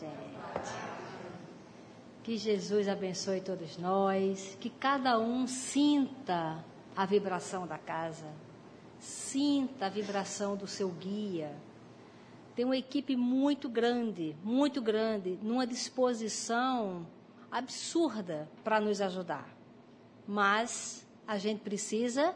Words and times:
gente. 0.00 0.96
Que 2.22 2.36
Jesus 2.36 2.88
abençoe 2.88 3.40
todos 3.40 3.78
nós, 3.78 4.56
que 4.60 4.68
cada 4.68 5.18
um 5.18 5.46
sinta 5.46 6.64
a 6.96 7.06
vibração 7.06 7.66
da 7.66 7.78
casa, 7.78 8.26
sinta 8.98 9.86
a 9.86 9.88
vibração 9.88 10.56
do 10.56 10.66
seu 10.66 10.88
guia. 10.88 11.54
Tem 12.54 12.64
uma 12.64 12.76
equipe 12.76 13.14
muito 13.14 13.68
grande, 13.68 14.34
muito 14.42 14.82
grande, 14.82 15.38
numa 15.42 15.66
disposição 15.66 17.06
absurda 17.50 18.48
para 18.64 18.80
nos 18.80 19.00
ajudar. 19.00 19.48
Mas 20.26 21.06
a 21.26 21.38
gente 21.38 21.60
precisa 21.60 22.34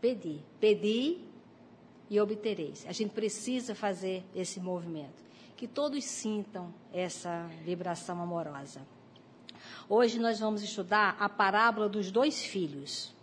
pedir, 0.00 0.40
pedir 0.60 1.28
e 2.08 2.20
obtereis. 2.20 2.86
A 2.86 2.92
gente 2.92 3.12
precisa 3.12 3.74
fazer 3.74 4.24
esse 4.34 4.60
movimento. 4.60 5.24
Que 5.56 5.68
todos 5.68 6.04
sintam 6.04 6.74
essa 6.92 7.48
vibração 7.64 8.20
amorosa. 8.20 8.80
Hoje 9.88 10.18
nós 10.18 10.40
vamos 10.40 10.62
estudar 10.62 11.16
a 11.18 11.28
parábola 11.28 11.88
dos 11.88 12.10
dois 12.10 12.44
filhos. 12.44 13.14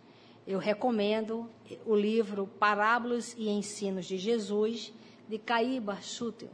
Eu 0.47 0.57
recomendo 0.57 1.49
o 1.85 1.93
livro 1.93 2.47
Parábolas 2.47 3.35
e 3.37 3.49
Ensinos 3.49 4.05
de 4.05 4.17
Jesus, 4.17 4.93
de 5.27 5.37
Caíba 5.37 5.97
Schutel, 6.01 6.49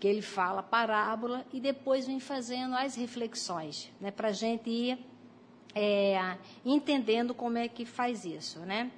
que 0.00 0.08
ele 0.08 0.22
fala 0.22 0.62
parábola 0.62 1.44
e 1.52 1.60
depois 1.60 2.06
vem 2.06 2.18
fazendo 2.18 2.74
as 2.74 2.94
reflexões, 2.94 3.92
né, 4.00 4.10
para 4.10 4.28
a 4.28 4.32
gente 4.32 4.70
ir 4.70 4.98
é, 5.74 6.38
entendendo 6.64 7.34
como 7.34 7.58
é 7.58 7.68
que 7.68 7.84
faz 7.84 8.24
isso, 8.24 8.60
né? 8.60 8.90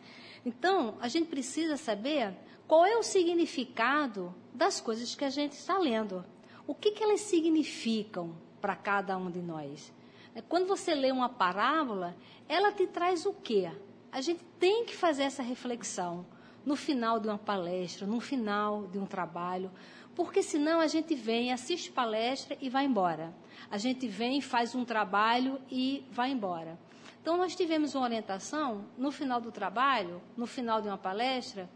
Então, 0.47 0.95
a 1.01 1.09
gente 1.09 1.29
precisa 1.29 1.77
saber 1.77 2.33
qual 2.71 2.87
é 2.87 2.97
o 2.97 3.03
significado 3.03 4.33
das 4.55 4.81
coisas 4.81 5.17
que 5.17 5.25
a 5.25 5.29
gente 5.29 5.55
está 5.55 5.77
lendo. 5.77 6.25
O 6.69 6.73
que, 6.73 6.93
que 6.93 7.03
elas 7.03 7.23
significam 7.23 8.33
para 8.61 8.77
cada 8.77 9.19
um 9.19 9.29
de 9.29 9.43
nós? 9.43 9.93
É, 10.37 10.41
quando 10.41 10.69
você 10.69 10.95
lê 10.95 11.11
uma 11.11 11.29
parábola, 11.29 12.17
ela 12.49 12.71
te 12.71 12.87
traz 12.87 13.27
o 13.27 13.33
quê? 13.33 13.69
A 14.13 14.21
gente 14.21 14.45
tem 14.61 14.85
que 14.85 14.95
fazer 14.95 15.25
essa 15.25 15.43
reflexão 15.43 16.25
no 16.65 16.77
final 16.77 17.19
de 17.19 17.27
uma 17.27 17.39
palestra, 17.39 18.07
no 18.07 18.21
final 18.21 18.87
de 18.87 19.01
um 19.01 19.05
trabalho, 19.05 19.73
porque 20.15 20.41
senão 20.41 20.79
a 20.79 20.87
gente 20.87 21.13
vem, 21.13 21.53
assiste 21.53 21.91
palestra 21.91 22.57
e 22.61 22.69
vai 22.69 22.85
embora. 22.85 23.35
A 23.69 23.79
gente 23.79 24.07
vem, 24.07 24.41
faz 24.41 24.77
um 24.77 24.85
trabalho 24.85 25.61
e 25.69 26.07
vai 26.13 26.31
embora. 26.31 26.79
Então, 27.21 27.37
nós 27.37 27.57
tivemos 27.57 27.97
uma 27.97 28.05
orientação 28.05 28.85
no 28.97 29.11
final 29.11 29.41
do 29.41 29.51
trabalho, 29.51 30.23
no 30.37 30.47
final 30.47 30.81
de 30.81 30.87
uma 30.87 30.97
palestra, 30.97 31.69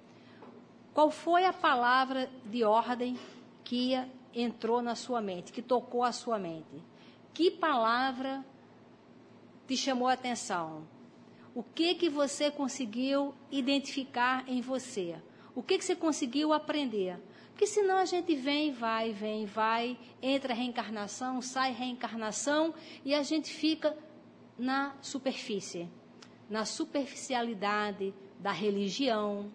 qual 0.94 1.10
foi 1.10 1.44
a 1.44 1.52
palavra 1.52 2.30
de 2.44 2.62
ordem 2.62 3.18
que 3.64 3.94
entrou 4.32 4.80
na 4.80 4.94
sua 4.94 5.20
mente, 5.20 5.52
que 5.52 5.60
tocou 5.60 6.04
a 6.04 6.12
sua 6.12 6.38
mente? 6.38 6.80
Que 7.34 7.50
palavra 7.50 8.44
te 9.66 9.76
chamou 9.76 10.06
a 10.06 10.12
atenção? 10.12 10.86
O 11.52 11.64
que 11.64 11.96
que 11.96 12.08
você 12.08 12.48
conseguiu 12.48 13.34
identificar 13.50 14.48
em 14.48 14.60
você? 14.60 15.20
O 15.52 15.64
que 15.64 15.78
que 15.78 15.84
você 15.84 15.96
conseguiu 15.96 16.52
aprender? 16.52 17.18
Porque 17.50 17.66
senão 17.66 17.98
a 17.98 18.04
gente 18.04 18.34
vem, 18.36 18.72
vai, 18.72 19.12
vem, 19.12 19.46
vai, 19.46 19.98
entra 20.22 20.54
reencarnação, 20.54 21.42
sai 21.42 21.72
reencarnação 21.72 22.72
e 23.04 23.12
a 23.14 23.22
gente 23.24 23.52
fica 23.52 23.96
na 24.56 24.94
superfície, 25.00 25.88
na 26.48 26.64
superficialidade 26.64 28.14
da 28.38 28.52
religião, 28.52 29.50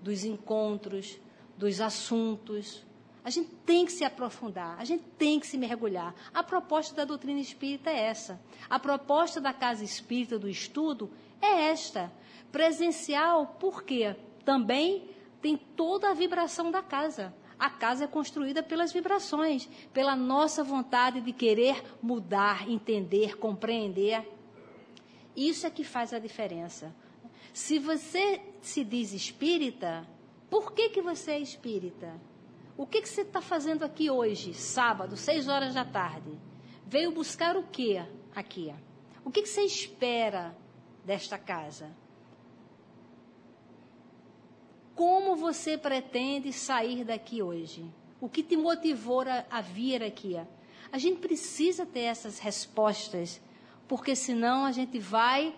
dos 0.00 0.24
encontros, 0.24 1.18
dos 1.56 1.80
assuntos. 1.80 2.84
A 3.22 3.28
gente 3.28 3.50
tem 3.66 3.84
que 3.84 3.92
se 3.92 4.04
aprofundar, 4.04 4.76
a 4.78 4.84
gente 4.84 5.04
tem 5.18 5.38
que 5.38 5.46
se 5.46 5.58
mergulhar. 5.58 6.14
A 6.32 6.42
proposta 6.42 6.94
da 6.94 7.04
doutrina 7.04 7.38
espírita 7.38 7.90
é 7.90 8.06
essa. 8.06 8.40
A 8.68 8.78
proposta 8.78 9.40
da 9.40 9.52
casa 9.52 9.84
espírita 9.84 10.38
do 10.38 10.48
estudo 10.48 11.10
é 11.40 11.70
esta. 11.70 12.10
Presencial, 12.50 13.56
porque 13.60 14.16
também 14.44 15.08
tem 15.42 15.56
toda 15.56 16.10
a 16.10 16.14
vibração 16.14 16.70
da 16.70 16.82
casa. 16.82 17.34
A 17.58 17.68
casa 17.68 18.04
é 18.04 18.06
construída 18.06 18.62
pelas 18.62 18.90
vibrações, 18.90 19.68
pela 19.92 20.16
nossa 20.16 20.64
vontade 20.64 21.20
de 21.20 21.30
querer 21.30 21.84
mudar, 22.00 22.70
entender, 22.70 23.36
compreender. 23.36 24.26
Isso 25.36 25.66
é 25.66 25.70
que 25.70 25.84
faz 25.84 26.14
a 26.14 26.18
diferença. 26.18 26.94
Se 27.52 27.78
você 27.78 28.40
se 28.66 28.84
diz 28.84 29.12
espírita, 29.12 30.06
por 30.50 30.72
que, 30.72 30.88
que 30.90 31.00
você 31.00 31.32
é 31.32 31.38
espírita? 31.38 32.20
O 32.76 32.86
que, 32.86 33.02
que 33.02 33.08
você 33.08 33.20
está 33.22 33.40
fazendo 33.40 33.84
aqui 33.84 34.10
hoje, 34.10 34.54
sábado, 34.54 35.16
seis 35.16 35.48
horas 35.48 35.74
da 35.74 35.84
tarde? 35.84 36.30
Veio 36.86 37.12
buscar 37.12 37.56
o 37.56 37.62
que 37.64 37.98
aqui? 38.34 38.74
O 39.24 39.30
que, 39.30 39.42
que 39.42 39.48
você 39.48 39.62
espera 39.62 40.56
desta 41.04 41.38
casa? 41.38 41.94
Como 44.94 45.36
você 45.36 45.78
pretende 45.78 46.52
sair 46.52 47.04
daqui 47.04 47.42
hoje? 47.42 47.84
O 48.20 48.28
que 48.28 48.42
te 48.42 48.56
motivou 48.56 49.22
a, 49.22 49.44
a 49.50 49.60
vir 49.60 50.02
aqui? 50.02 50.36
A 50.92 50.98
gente 50.98 51.20
precisa 51.20 51.86
ter 51.86 52.00
essas 52.00 52.38
respostas, 52.38 53.40
porque 53.86 54.16
senão 54.16 54.64
a 54.64 54.72
gente 54.72 54.98
vai, 54.98 55.54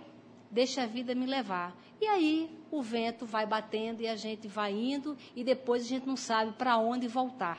deixa 0.52 0.82
a 0.82 0.86
vida 0.86 1.14
me 1.14 1.26
levar. 1.26 1.74
E 2.00 2.06
aí 2.06 2.50
o 2.70 2.82
vento 2.82 3.24
vai 3.24 3.46
batendo 3.46 4.02
e 4.02 4.06
a 4.06 4.14
gente 4.14 4.46
vai 4.46 4.72
indo 4.72 5.16
e 5.34 5.42
depois 5.42 5.84
a 5.84 5.88
gente 5.88 6.06
não 6.06 6.16
sabe 6.16 6.52
para 6.52 6.76
onde 6.76 7.08
voltar. 7.08 7.58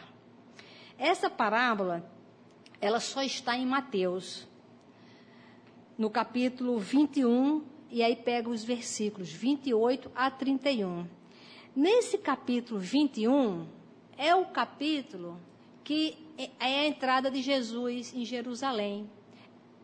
Essa 0.97 1.29
parábola, 1.29 2.07
ela 2.79 2.99
só 2.99 3.23
está 3.23 3.57
em 3.57 3.65
Mateus, 3.65 4.47
no 5.97 6.09
capítulo 6.09 6.77
21, 6.77 7.63
e 7.89 8.03
aí 8.03 8.15
pega 8.15 8.49
os 8.49 8.63
versículos 8.63 9.31
28 9.31 10.11
a 10.15 10.29
31. 10.29 11.07
Nesse 11.75 12.17
capítulo 12.17 12.79
21, 12.79 13.67
é 14.17 14.35
o 14.35 14.45
capítulo 14.45 15.39
que 15.83 16.17
é 16.37 16.49
a 16.59 16.87
entrada 16.87 17.29
de 17.29 17.41
Jesus 17.41 18.13
em 18.13 18.23
Jerusalém. 18.23 19.09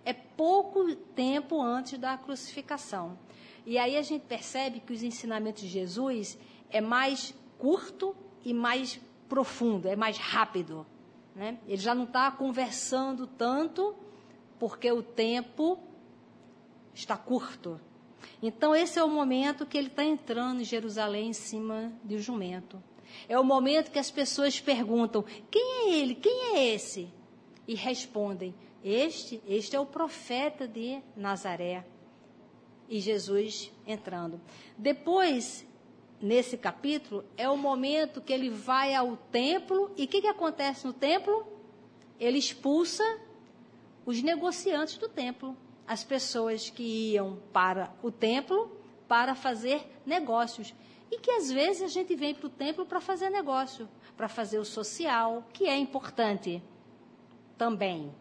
É 0.09 0.13
pouco 0.13 0.95
tempo 0.95 1.61
antes 1.61 1.99
da 1.99 2.17
crucificação. 2.17 3.15
E 3.63 3.77
aí 3.77 3.95
a 3.95 4.01
gente 4.01 4.23
percebe 4.23 4.79
que 4.79 4.91
os 4.91 5.03
ensinamentos 5.03 5.61
de 5.61 5.67
Jesus 5.67 6.35
é 6.71 6.81
mais 6.81 7.31
curto 7.59 8.15
e 8.43 8.51
mais 8.51 8.99
profundo, 9.27 9.87
é 9.87 9.95
mais 9.95 10.17
rápido. 10.17 10.83
Né? 11.35 11.59
Ele 11.67 11.79
já 11.79 11.93
não 11.93 12.05
está 12.05 12.31
conversando 12.31 13.27
tanto 13.27 13.95
porque 14.57 14.91
o 14.91 15.03
tempo 15.03 15.77
está 16.91 17.15
curto. 17.15 17.79
Então, 18.41 18.75
esse 18.75 18.97
é 18.97 19.03
o 19.03 19.09
momento 19.09 19.63
que 19.63 19.77
ele 19.77 19.89
está 19.89 20.03
entrando 20.03 20.61
em 20.61 20.65
Jerusalém 20.65 21.29
em 21.29 21.33
cima 21.33 21.93
de 22.03 22.15
um 22.15 22.19
jumento. 22.19 22.81
É 23.27 23.37
o 23.37 23.43
momento 23.43 23.91
que 23.91 23.99
as 23.99 24.09
pessoas 24.09 24.59
perguntam: 24.59 25.23
quem 25.51 25.61
é 25.61 25.93
ele? 25.99 26.15
Quem 26.15 26.55
é 26.55 26.73
esse? 26.73 27.13
E 27.67 27.75
respondem: 27.75 28.55
Este, 28.83 29.41
este 29.47 29.75
é 29.75 29.79
o 29.79 29.85
profeta 29.85 30.67
de 30.67 31.01
Nazaré. 31.15 31.85
E 32.87 32.99
Jesus 32.99 33.71
entrando. 33.85 34.41
Depois, 34.77 35.65
nesse 36.21 36.57
capítulo, 36.57 37.23
é 37.37 37.47
o 37.49 37.57
momento 37.57 38.21
que 38.21 38.33
ele 38.33 38.49
vai 38.49 38.95
ao 38.95 39.15
templo. 39.15 39.91
E 39.95 40.05
o 40.05 40.07
que, 40.07 40.21
que 40.21 40.27
acontece 40.27 40.87
no 40.87 40.93
templo? 40.93 41.45
Ele 42.19 42.37
expulsa 42.37 43.03
os 44.05 44.21
negociantes 44.21 44.97
do 44.97 45.07
templo 45.07 45.55
as 45.89 46.03
pessoas 46.03 46.69
que 46.69 46.83
iam 46.83 47.39
para 47.51 47.91
o 48.03 48.11
templo 48.11 48.71
para 49.07 49.33
fazer 49.33 49.83
negócios. 50.05 50.71
E 51.09 51.17
que 51.17 51.31
às 51.31 51.51
vezes 51.51 51.81
a 51.81 51.87
gente 51.87 52.15
vem 52.15 52.35
para 52.35 52.45
o 52.45 52.49
templo 52.49 52.85
para 52.85 53.01
fazer 53.01 53.31
negócio, 53.31 53.89
para 54.15 54.27
fazer 54.27 54.59
o 54.59 54.65
social, 54.65 55.43
que 55.51 55.65
é 55.65 55.75
importante 55.75 56.61
também, 57.57 58.13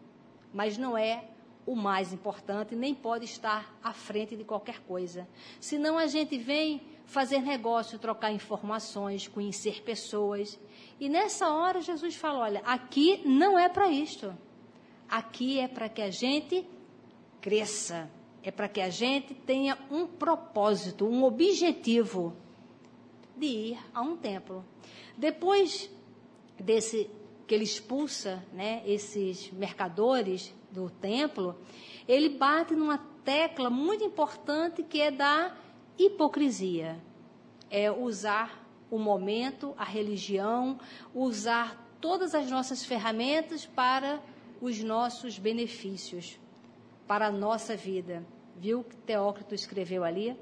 mas 0.53 0.77
não 0.77 0.97
é 0.97 1.25
o 1.65 1.75
mais 1.75 2.11
importante, 2.11 2.75
nem 2.75 2.95
pode 2.95 3.25
estar 3.25 3.77
à 3.83 3.93
frente 3.93 4.35
de 4.35 4.43
qualquer 4.43 4.79
coisa. 4.81 5.27
Senão 5.59 5.97
a 5.97 6.07
gente 6.07 6.37
vem 6.37 6.81
fazer 7.05 7.41
negócio, 7.41 7.99
trocar 7.99 8.31
informações, 8.31 9.27
conhecer 9.27 9.83
pessoas. 9.83 10.59
E 10.99 11.07
nessa 11.07 11.51
hora 11.51 11.81
Jesus 11.81 12.15
fala: 12.15 12.39
olha, 12.39 12.61
aqui 12.65 13.21
não 13.25 13.57
é 13.57 13.69
para 13.69 13.89
isto. 13.89 14.35
Aqui 15.07 15.59
é 15.59 15.67
para 15.67 15.89
que 15.89 16.01
a 16.01 16.09
gente 16.09 16.67
cresça. 17.41 18.09
É 18.41 18.51
para 18.51 18.69
que 18.69 18.79
a 18.79 18.89
gente 18.89 19.33
tenha 19.33 19.77
um 19.91 20.07
propósito, 20.07 21.05
um 21.05 21.23
objetivo 21.23 22.33
de 23.35 23.45
ir 23.45 23.79
a 23.93 24.01
um 24.01 24.15
templo. 24.15 24.65
Depois 25.17 25.89
desse 26.57 27.09
que 27.49 27.55
ele 27.55 27.63
expulsa, 27.63 28.45
né, 28.53 28.83
esses 28.85 29.51
mercadores 29.51 30.53
do 30.71 30.87
templo, 30.87 31.57
ele 32.07 32.29
bate 32.29 32.75
numa 32.75 32.99
tecla 33.25 33.71
muito 33.71 34.03
importante 34.03 34.83
que 34.83 35.01
é 35.01 35.09
da 35.09 35.57
hipocrisia. 35.97 36.99
É 37.67 37.91
usar 37.91 38.63
o 38.91 38.99
momento, 38.99 39.73
a 39.79 39.83
religião, 39.83 40.79
usar 41.11 41.91
todas 41.99 42.35
as 42.35 42.51
nossas 42.51 42.85
ferramentas 42.85 43.65
para 43.65 44.21
os 44.61 44.83
nossos 44.83 45.39
benefícios, 45.39 46.39
para 47.07 47.29
a 47.29 47.31
nossa 47.31 47.75
vida. 47.75 48.23
Viu 48.57 48.81
o 48.81 48.83
que 48.83 48.95
Teócrito 48.95 49.55
escreveu 49.55 50.03
ali? 50.03 50.37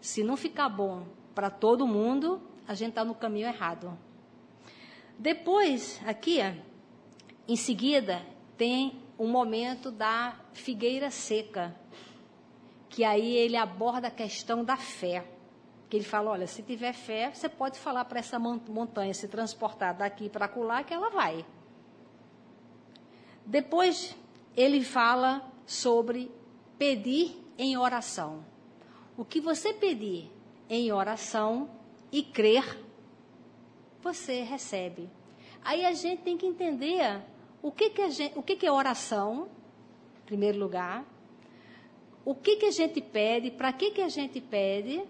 Se 0.00 0.24
não 0.24 0.38
ficar 0.38 0.70
bom 0.70 1.06
para 1.34 1.50
todo 1.50 1.86
mundo, 1.86 2.40
a 2.66 2.72
gente 2.72 2.90
está 2.90 3.04
no 3.04 3.14
caminho 3.14 3.46
errado. 3.46 4.05
Depois, 5.18 6.00
aqui, 6.06 6.38
em 7.48 7.56
seguida, 7.56 8.24
tem 8.56 9.00
o 9.18 9.26
momento 9.26 9.90
da 9.90 10.38
figueira 10.52 11.10
seca, 11.10 11.74
que 12.88 13.02
aí 13.02 13.36
ele 13.36 13.56
aborda 13.56 14.08
a 14.08 14.10
questão 14.10 14.64
da 14.64 14.76
fé. 14.76 15.26
Que 15.88 15.96
ele 15.96 16.04
fala, 16.04 16.32
olha, 16.32 16.46
se 16.46 16.62
tiver 16.62 16.92
fé, 16.92 17.30
você 17.32 17.48
pode 17.48 17.78
falar 17.78 18.04
para 18.04 18.18
essa 18.18 18.38
montanha 18.38 19.14
se 19.14 19.28
transportar 19.28 19.96
daqui 19.96 20.28
para 20.28 20.46
acolá 20.46 20.82
que 20.82 20.92
ela 20.92 21.10
vai. 21.10 21.46
Depois 23.44 24.16
ele 24.56 24.82
fala 24.82 25.42
sobre 25.64 26.30
pedir 26.76 27.40
em 27.56 27.76
oração. 27.76 28.44
O 29.16 29.24
que 29.24 29.40
você 29.40 29.72
pedir 29.72 30.30
em 30.68 30.90
oração 30.92 31.70
e 32.10 32.22
crer, 32.22 32.84
você 34.06 34.42
recebe. 34.42 35.10
Aí 35.64 35.84
a 35.84 35.92
gente 35.92 36.22
tem 36.22 36.36
que 36.36 36.46
entender 36.46 37.20
o 37.60 37.72
que, 37.72 37.90
que, 37.90 38.08
gente, 38.10 38.38
o 38.38 38.42
que, 38.42 38.54
que 38.54 38.66
é 38.66 38.70
oração, 38.70 39.48
em 40.22 40.26
primeiro 40.26 40.58
lugar, 40.58 41.04
o 42.24 42.34
que, 42.34 42.56
que 42.56 42.66
a 42.66 42.70
gente 42.70 43.00
pede, 43.00 43.50
para 43.50 43.72
que, 43.72 43.90
que 43.90 44.00
a 44.00 44.08
gente 44.08 44.40
pede, 44.40 45.02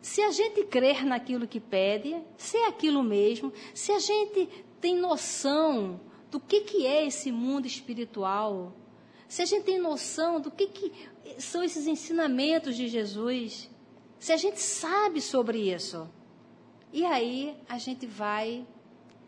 se 0.00 0.20
a 0.22 0.32
gente 0.32 0.64
crer 0.64 1.04
naquilo 1.04 1.46
que 1.46 1.60
pede, 1.60 2.20
se 2.36 2.56
é 2.56 2.66
aquilo 2.66 3.02
mesmo, 3.02 3.52
se 3.72 3.92
a 3.92 4.00
gente 4.00 4.48
tem 4.80 4.96
noção 4.96 6.00
do 6.30 6.40
que, 6.40 6.62
que 6.62 6.84
é 6.84 7.06
esse 7.06 7.30
mundo 7.30 7.66
espiritual, 7.66 8.72
se 9.28 9.40
a 9.42 9.44
gente 9.44 9.64
tem 9.64 9.78
noção 9.78 10.40
do 10.40 10.50
que, 10.50 10.66
que 10.66 10.92
são 11.38 11.62
esses 11.62 11.86
ensinamentos 11.86 12.76
de 12.76 12.88
Jesus, 12.88 13.70
se 14.18 14.32
a 14.32 14.36
gente 14.36 14.60
sabe 14.60 15.20
sobre 15.20 15.72
isso, 15.72 16.08
e 16.92 17.04
aí 17.04 17.56
a 17.68 17.78
gente 17.78 18.06
vai 18.06 18.66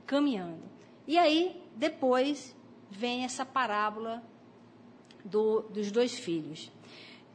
caminhando. 0.07 0.63
E 1.07 1.19
aí, 1.19 1.63
depois, 1.75 2.55
vem 2.91 3.25
essa 3.25 3.45
parábola 3.45 4.23
do, 5.25 5.63
dos 5.63 5.91
dois 5.91 6.19
filhos. 6.19 6.71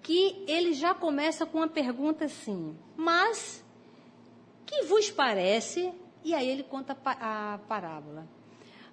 Que 0.02 0.44
ele 0.48 0.74
já 0.74 0.94
começa 0.94 1.46
com 1.46 1.58
uma 1.58 1.68
pergunta 1.68 2.26
assim: 2.26 2.78
Mas 2.96 3.64
que 4.66 4.84
vos 4.84 5.10
parece? 5.10 5.92
E 6.24 6.34
aí 6.34 6.48
ele 6.48 6.64
conta 6.64 6.98
a 7.04 7.60
parábola. 7.68 8.28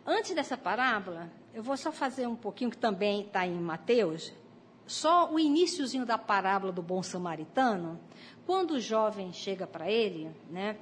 Antes 0.04 0.34
dessa 0.34 0.56
parábola, 0.56 1.30
eu 1.52 1.62
vou 1.62 1.76
só 1.76 1.90
fazer 1.90 2.26
um 2.26 2.36
pouquinho, 2.36 2.70
que 2.70 2.78
também 2.78 3.22
está 3.22 3.46
em 3.46 3.58
Mateus, 3.58 4.32
só 4.86 5.32
o 5.32 5.38
iníciozinho 5.38 6.06
da 6.06 6.16
parábola 6.16 6.72
do 6.72 6.80
bom 6.80 7.02
samaritano, 7.02 7.98
quando 8.46 8.72
o 8.72 8.80
jovem 8.80 9.32
chega 9.32 9.66
para 9.66 9.90
ele, 9.90 10.30
né, 10.48 10.78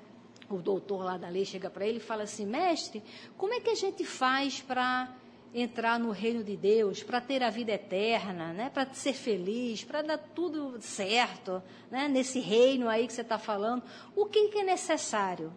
o 0.48 0.58
doutor 0.58 1.04
lá 1.04 1.16
da 1.16 1.28
lei 1.28 1.44
chega 1.44 1.70
para 1.70 1.86
ele 1.86 1.98
e 1.98 2.00
fala 2.00 2.24
assim: 2.24 2.46
mestre, 2.46 3.02
como 3.36 3.54
é 3.54 3.60
que 3.60 3.70
a 3.70 3.74
gente 3.74 4.04
faz 4.04 4.60
para 4.60 5.14
entrar 5.54 6.00
no 6.00 6.10
reino 6.10 6.42
de 6.42 6.56
Deus, 6.56 7.02
para 7.04 7.20
ter 7.20 7.40
a 7.42 7.48
vida 7.48 7.72
eterna, 7.72 8.52
né? 8.52 8.70
para 8.70 8.92
ser 8.92 9.12
feliz, 9.12 9.84
para 9.84 10.02
dar 10.02 10.18
tudo 10.18 10.80
certo 10.80 11.62
né? 11.90 12.08
nesse 12.08 12.40
reino 12.40 12.88
aí 12.88 13.06
que 13.06 13.12
você 13.12 13.20
está 13.20 13.38
falando? 13.38 13.82
O 14.16 14.26
que, 14.26 14.48
que 14.48 14.58
é 14.58 14.64
necessário? 14.64 15.52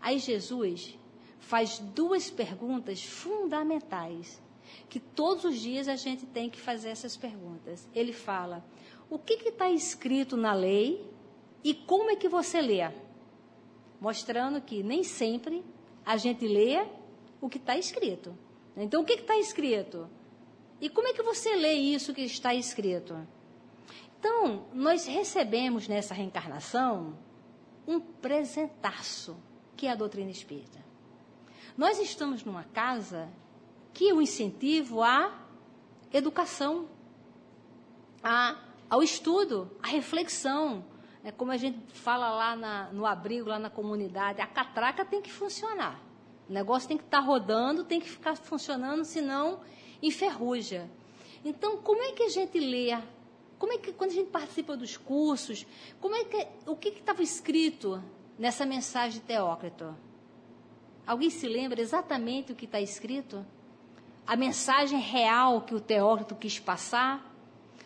Aí 0.00 0.20
Jesus 0.20 0.96
faz 1.40 1.80
duas 1.80 2.30
perguntas 2.30 3.02
fundamentais, 3.02 4.40
que 4.88 5.00
todos 5.00 5.44
os 5.44 5.58
dias 5.58 5.88
a 5.88 5.96
gente 5.96 6.24
tem 6.24 6.48
que 6.48 6.60
fazer 6.60 6.90
essas 6.90 7.16
perguntas. 7.16 7.88
Ele 7.92 8.12
fala: 8.12 8.64
o 9.10 9.18
que 9.18 9.34
está 9.34 9.68
escrito 9.70 10.36
na 10.36 10.54
lei 10.54 11.04
e 11.64 11.74
como 11.74 12.10
é 12.10 12.16
que 12.16 12.28
você 12.28 12.60
lê? 12.60 12.80
Mostrando 14.02 14.60
que 14.60 14.82
nem 14.82 15.04
sempre 15.04 15.64
a 16.04 16.16
gente 16.16 16.44
lê 16.44 16.84
o 17.40 17.48
que 17.48 17.56
está 17.56 17.78
escrito. 17.78 18.36
Então, 18.76 19.02
o 19.02 19.04
que 19.04 19.12
está 19.12 19.38
escrito? 19.38 20.10
E 20.80 20.90
como 20.90 21.06
é 21.06 21.12
que 21.12 21.22
você 21.22 21.54
lê 21.54 21.74
isso 21.74 22.12
que 22.12 22.22
está 22.22 22.52
escrito? 22.52 23.16
Então, 24.18 24.66
nós 24.74 25.06
recebemos 25.06 25.86
nessa 25.86 26.14
reencarnação 26.14 27.16
um 27.86 28.00
presentaço, 28.00 29.36
que 29.76 29.86
é 29.86 29.92
a 29.92 29.94
doutrina 29.94 30.32
espírita. 30.32 30.84
Nós 31.78 32.00
estamos 32.00 32.44
numa 32.44 32.64
casa 32.64 33.28
que 33.94 34.08
é 34.08 34.14
um 34.14 34.20
incentivo 34.20 35.00
à 35.00 35.46
educação, 36.12 36.88
à, 38.20 38.58
ao 38.90 39.00
estudo, 39.00 39.70
à 39.80 39.86
reflexão, 39.86 40.84
é 41.24 41.30
como 41.30 41.52
a 41.52 41.56
gente 41.56 41.78
fala 41.92 42.30
lá 42.30 42.56
na, 42.56 42.92
no 42.92 43.06
abrigo, 43.06 43.48
lá 43.48 43.58
na 43.58 43.70
comunidade, 43.70 44.40
a 44.40 44.46
catraca 44.46 45.04
tem 45.04 45.22
que 45.22 45.32
funcionar. 45.32 46.00
O 46.48 46.52
negócio 46.52 46.88
tem 46.88 46.98
que 46.98 47.04
estar 47.04 47.20
tá 47.20 47.24
rodando, 47.24 47.84
tem 47.84 48.00
que 48.00 48.08
ficar 48.10 48.36
funcionando, 48.36 49.04
senão 49.04 49.60
enferruja. 50.02 50.90
Então, 51.44 51.76
como 51.78 52.02
é 52.02 52.12
que 52.12 52.24
a 52.24 52.28
gente 52.28 52.58
lê? 52.58 52.98
Como 53.58 53.72
é 53.72 53.78
que, 53.78 53.92
quando 53.92 54.10
a 54.10 54.14
gente 54.14 54.30
participa 54.30 54.76
dos 54.76 54.96
cursos, 54.96 55.64
como 56.00 56.16
é 56.16 56.24
que, 56.24 56.46
o 56.66 56.74
que 56.74 56.88
estava 56.88 57.22
escrito 57.22 58.02
nessa 58.36 58.66
mensagem 58.66 59.20
de 59.20 59.26
Teócrito? 59.26 59.96
Alguém 61.06 61.30
se 61.30 61.46
lembra 61.46 61.80
exatamente 61.80 62.52
o 62.52 62.56
que 62.56 62.64
está 62.64 62.80
escrito? 62.80 63.46
A 64.26 64.36
mensagem 64.36 65.00
real 65.00 65.62
que 65.62 65.74
o 65.74 65.80
Teócrito 65.80 66.34
quis 66.34 66.58
passar? 66.58 67.31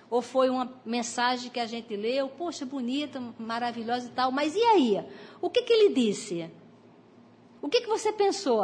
Ou 0.08 0.23
foi 0.23 0.49
uma 0.49 0.73
mensagem 0.85 1.50
que 1.50 1.58
a 1.58 1.67
gente 1.67 1.97
leu, 1.97 2.29
poxa, 2.29 2.64
bonita, 2.64 3.20
maravilhosa 3.38 4.06
e 4.06 4.11
tal, 4.11 4.31
mas 4.31 4.55
e 4.55 4.62
aí? 4.62 5.05
O 5.41 5.50
que, 5.50 5.62
que 5.62 5.73
ele 5.73 5.94
disse? 5.94 6.49
O 7.61 7.69
que, 7.69 7.81
que 7.81 7.88
você 7.88 8.12
pensou? 8.12 8.62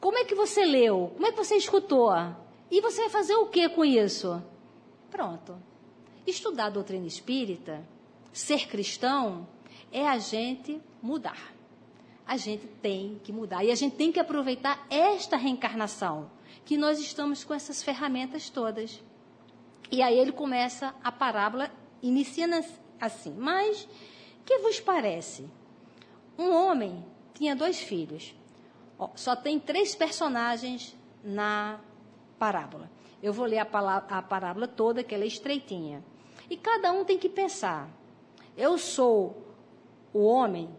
Como 0.00 0.18
é 0.18 0.24
que 0.24 0.34
você 0.34 0.64
leu? 0.64 1.12
Como 1.14 1.26
é 1.26 1.30
que 1.30 1.36
você 1.36 1.56
escutou? 1.56 2.10
E 2.70 2.80
você 2.80 3.02
vai 3.02 3.10
fazer 3.10 3.36
o 3.36 3.46
que 3.46 3.68
com 3.68 3.84
isso? 3.84 4.42
Pronto. 5.10 5.56
Estudar 6.26 6.66
a 6.66 6.70
doutrina 6.70 7.06
espírita, 7.06 7.84
ser 8.32 8.68
cristão, 8.68 9.46
é 9.92 10.06
a 10.06 10.18
gente 10.18 10.80
mudar. 11.02 11.52
A 12.26 12.36
gente 12.36 12.66
tem 12.80 13.20
que 13.24 13.32
mudar. 13.32 13.64
E 13.64 13.70
a 13.70 13.74
gente 13.74 13.96
tem 13.96 14.12
que 14.12 14.20
aproveitar 14.20 14.86
esta 14.88 15.36
reencarnação, 15.36 16.30
que 16.64 16.76
nós 16.76 16.98
estamos 17.00 17.42
com 17.42 17.52
essas 17.52 17.82
ferramentas 17.82 18.48
todas. 18.48 19.02
E 19.90 20.02
aí 20.02 20.18
ele 20.18 20.32
começa 20.32 20.94
a 21.02 21.10
parábola, 21.10 21.70
iniciando 22.02 22.64
assim: 23.00 23.34
Mas 23.36 23.88
que 24.46 24.58
vos 24.58 24.80
parece? 24.80 25.48
Um 26.38 26.52
homem 26.52 27.04
tinha 27.34 27.56
dois 27.56 27.80
filhos. 27.80 28.34
Ó, 28.98 29.10
só 29.14 29.34
tem 29.34 29.58
três 29.58 29.94
personagens 29.94 30.96
na 31.22 31.80
parábola. 32.38 32.90
Eu 33.22 33.32
vou 33.32 33.46
ler 33.46 33.58
a, 33.58 33.62
a 33.62 34.22
parábola 34.22 34.66
toda, 34.68 35.02
que 35.02 35.14
ela 35.14 35.24
é 35.24 35.26
estreitinha. 35.26 36.04
E 36.48 36.56
cada 36.56 36.92
um 36.92 37.04
tem 37.04 37.18
que 37.18 37.28
pensar: 37.28 37.88
eu 38.56 38.78
sou 38.78 39.54
o 40.12 40.24
homem, 40.24 40.70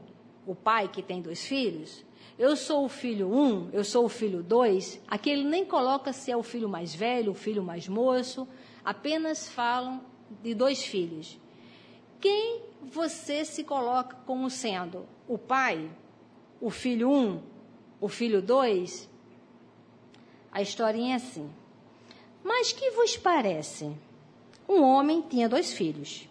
o 0.45 0.55
pai 0.55 0.87
que 0.87 1.01
tem 1.01 1.21
dois 1.21 1.45
filhos? 1.45 2.05
Eu 2.39 2.55
sou 2.55 2.85
o 2.85 2.89
filho 2.89 3.31
um, 3.31 3.69
eu 3.71 3.83
sou 3.83 4.05
o 4.05 4.09
filho 4.09 4.41
dois. 4.41 5.01
Aqui 5.07 5.29
ele 5.29 5.43
nem 5.43 5.65
coloca 5.65 6.11
se 6.11 6.31
é 6.31 6.37
o 6.37 6.41
filho 6.41 6.67
mais 6.67 6.95
velho, 6.95 7.31
o 7.31 7.35
filho 7.35 7.61
mais 7.61 7.87
moço 7.87 8.47
apenas 8.83 9.47
falam 9.47 10.01
de 10.41 10.53
dois 10.53 10.83
filhos. 10.83 11.39
Quem 12.19 12.61
você 12.81 13.43
se 13.45 13.63
coloca 13.63 14.15
como 14.25 14.49
sendo 14.49 15.05
o 15.27 15.37
pai, 15.37 15.89
o 16.59 16.69
filho 16.69 17.09
um, 17.09 17.41
o 17.99 18.07
filho 18.07 18.41
dois? 18.41 19.09
A 20.51 20.61
historinha 20.61 21.13
é 21.13 21.17
assim. 21.17 21.49
Mas 22.43 22.71
que 22.71 22.91
vos 22.91 23.17
parece? 23.17 23.91
Um 24.67 24.83
homem 24.83 25.21
tinha 25.21 25.47
dois 25.47 25.73
filhos. 25.73 26.27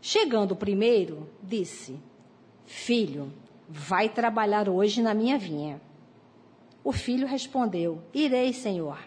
Chegando 0.00 0.52
o 0.52 0.56
primeiro, 0.56 1.28
disse: 1.42 1.98
Filho, 2.66 3.32
vai 3.68 4.08
trabalhar 4.08 4.68
hoje 4.68 5.02
na 5.02 5.12
minha 5.12 5.38
vinha. 5.38 5.80
O 6.84 6.92
filho 6.92 7.26
respondeu: 7.26 8.02
Irei, 8.14 8.52
senhor. 8.52 8.98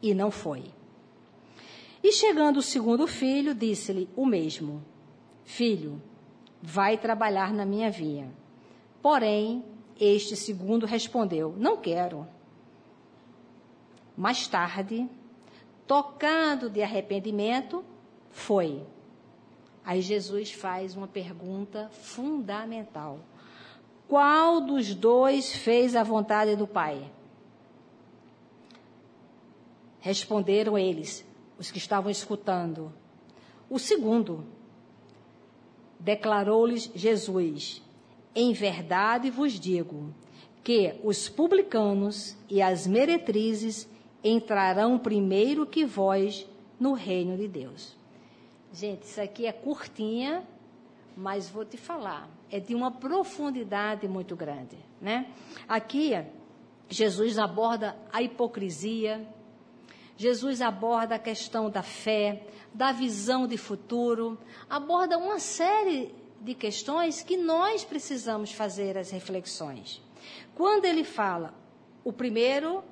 E 0.00 0.14
não 0.14 0.30
foi. 0.30 0.64
E 2.02 2.12
chegando 2.12 2.58
o 2.58 2.62
segundo 2.62 3.06
filho, 3.06 3.54
disse-lhe 3.54 4.08
o 4.14 4.24
mesmo: 4.24 4.84
Filho, 5.44 6.00
vai 6.62 6.96
trabalhar 6.96 7.52
na 7.52 7.64
minha 7.64 7.90
vinha. 7.90 8.32
Porém, 9.02 9.64
este 9.98 10.36
segundo 10.36 10.86
respondeu: 10.86 11.54
Não 11.56 11.76
quero. 11.76 12.26
Mais 14.16 14.46
tarde, 14.46 15.08
tocando 15.86 16.68
de 16.68 16.82
arrependimento, 16.82 17.84
foi. 18.30 18.84
Aí 19.84 20.02
Jesus 20.02 20.52
faz 20.52 20.94
uma 20.94 21.08
pergunta 21.08 21.88
fundamental: 21.90 23.20
Qual 24.06 24.60
dos 24.60 24.94
dois 24.94 25.52
fez 25.52 25.96
a 25.96 26.02
vontade 26.02 26.54
do 26.56 26.66
Pai? 26.66 27.10
Responderam 30.00 30.78
eles, 30.78 31.26
os 31.58 31.70
que 31.70 31.78
estavam 31.78 32.10
escutando. 32.10 32.92
O 33.68 33.78
segundo. 33.78 34.46
Declarou-lhes 35.98 36.90
Jesus: 36.94 37.82
Em 38.34 38.52
verdade 38.52 39.30
vos 39.30 39.58
digo 39.58 40.14
que 40.62 40.94
os 41.02 41.28
publicanos 41.28 42.36
e 42.48 42.62
as 42.62 42.86
meretrizes 42.86 43.88
entrarão 44.22 44.98
primeiro 44.98 45.66
que 45.66 45.84
vós 45.84 46.46
no 46.78 46.92
reino 46.92 47.36
de 47.36 47.48
Deus. 47.48 47.96
Gente, 48.72 49.02
isso 49.02 49.20
aqui 49.20 49.46
é 49.46 49.52
curtinha, 49.52 50.46
mas 51.16 51.48
vou 51.48 51.64
te 51.64 51.76
falar, 51.76 52.28
é 52.50 52.60
de 52.60 52.74
uma 52.74 52.90
profundidade 52.90 54.06
muito 54.06 54.36
grande, 54.36 54.76
né? 55.00 55.32
Aqui 55.66 56.12
Jesus 56.88 57.38
aborda 57.38 57.96
a 58.12 58.22
hipocrisia, 58.22 59.26
Jesus 60.18 60.60
aborda 60.60 61.14
a 61.14 61.18
questão 61.18 61.70
da 61.70 61.82
fé, 61.82 62.44
da 62.74 62.90
visão 62.90 63.46
de 63.46 63.56
futuro, 63.56 64.36
aborda 64.68 65.16
uma 65.16 65.38
série 65.38 66.12
de 66.40 66.54
questões 66.54 67.22
que 67.22 67.36
nós 67.36 67.84
precisamos 67.84 68.52
fazer 68.52 68.98
as 68.98 69.10
reflexões. 69.12 70.02
Quando 70.56 70.86
ele 70.86 71.04
fala, 71.04 71.54
o 72.02 72.12
primeiro, 72.12 72.82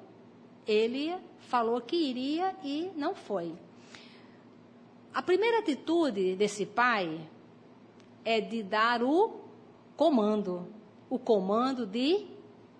ele 0.64 1.16
falou 1.40 1.80
que 1.80 1.96
iria 1.96 2.54
e 2.62 2.92
não 2.96 3.12
foi. 3.12 3.52
A 5.12 5.20
primeira 5.20 5.58
atitude 5.58 6.36
desse 6.36 6.64
pai 6.64 7.28
é 8.24 8.40
de 8.40 8.62
dar 8.62 9.02
o 9.02 9.40
comando, 9.96 10.68
o 11.10 11.18
comando 11.18 11.84
de 11.84 12.24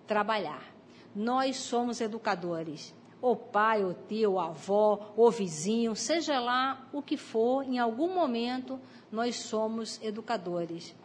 trabalhar. 0.07 0.73
Nós 1.13 1.57
somos 1.57 1.99
educadores. 1.99 2.95
O 3.21 3.35
pai, 3.35 3.83
o 3.83 3.95
tio, 4.07 4.33
o 4.33 4.39
avó, 4.39 5.13
o 5.17 5.31
vizinho, 5.31 5.95
seja 5.95 6.39
lá 6.39 6.87
o 6.93 7.01
que 7.01 7.17
for, 7.17 7.63
em 7.63 7.79
algum 7.79 8.13
momento 8.13 8.79
nós 9.11 9.37
somos 9.37 9.99
educadores. 10.03 10.95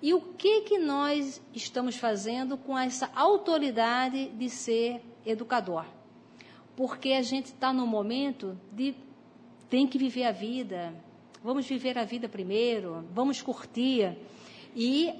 E 0.00 0.12
o 0.14 0.20
que 0.20 0.60
que 0.62 0.78
nós 0.78 1.40
estamos 1.54 1.96
fazendo 1.96 2.56
com 2.56 2.78
essa 2.78 3.10
autoridade 3.14 4.28
de 4.28 4.48
ser 4.50 5.00
educador? 5.24 5.86
Porque 6.76 7.12
a 7.12 7.22
gente 7.22 7.46
está 7.46 7.72
no 7.72 7.86
momento 7.86 8.58
de 8.70 8.94
tem 9.68 9.86
que 9.86 9.98
viver 9.98 10.24
a 10.24 10.32
vida. 10.32 10.94
Vamos 11.42 11.66
viver 11.66 11.98
a 11.98 12.04
vida 12.04 12.28
primeiro, 12.28 13.04
vamos 13.12 13.40
curtir. 13.40 14.16
E 14.74 15.12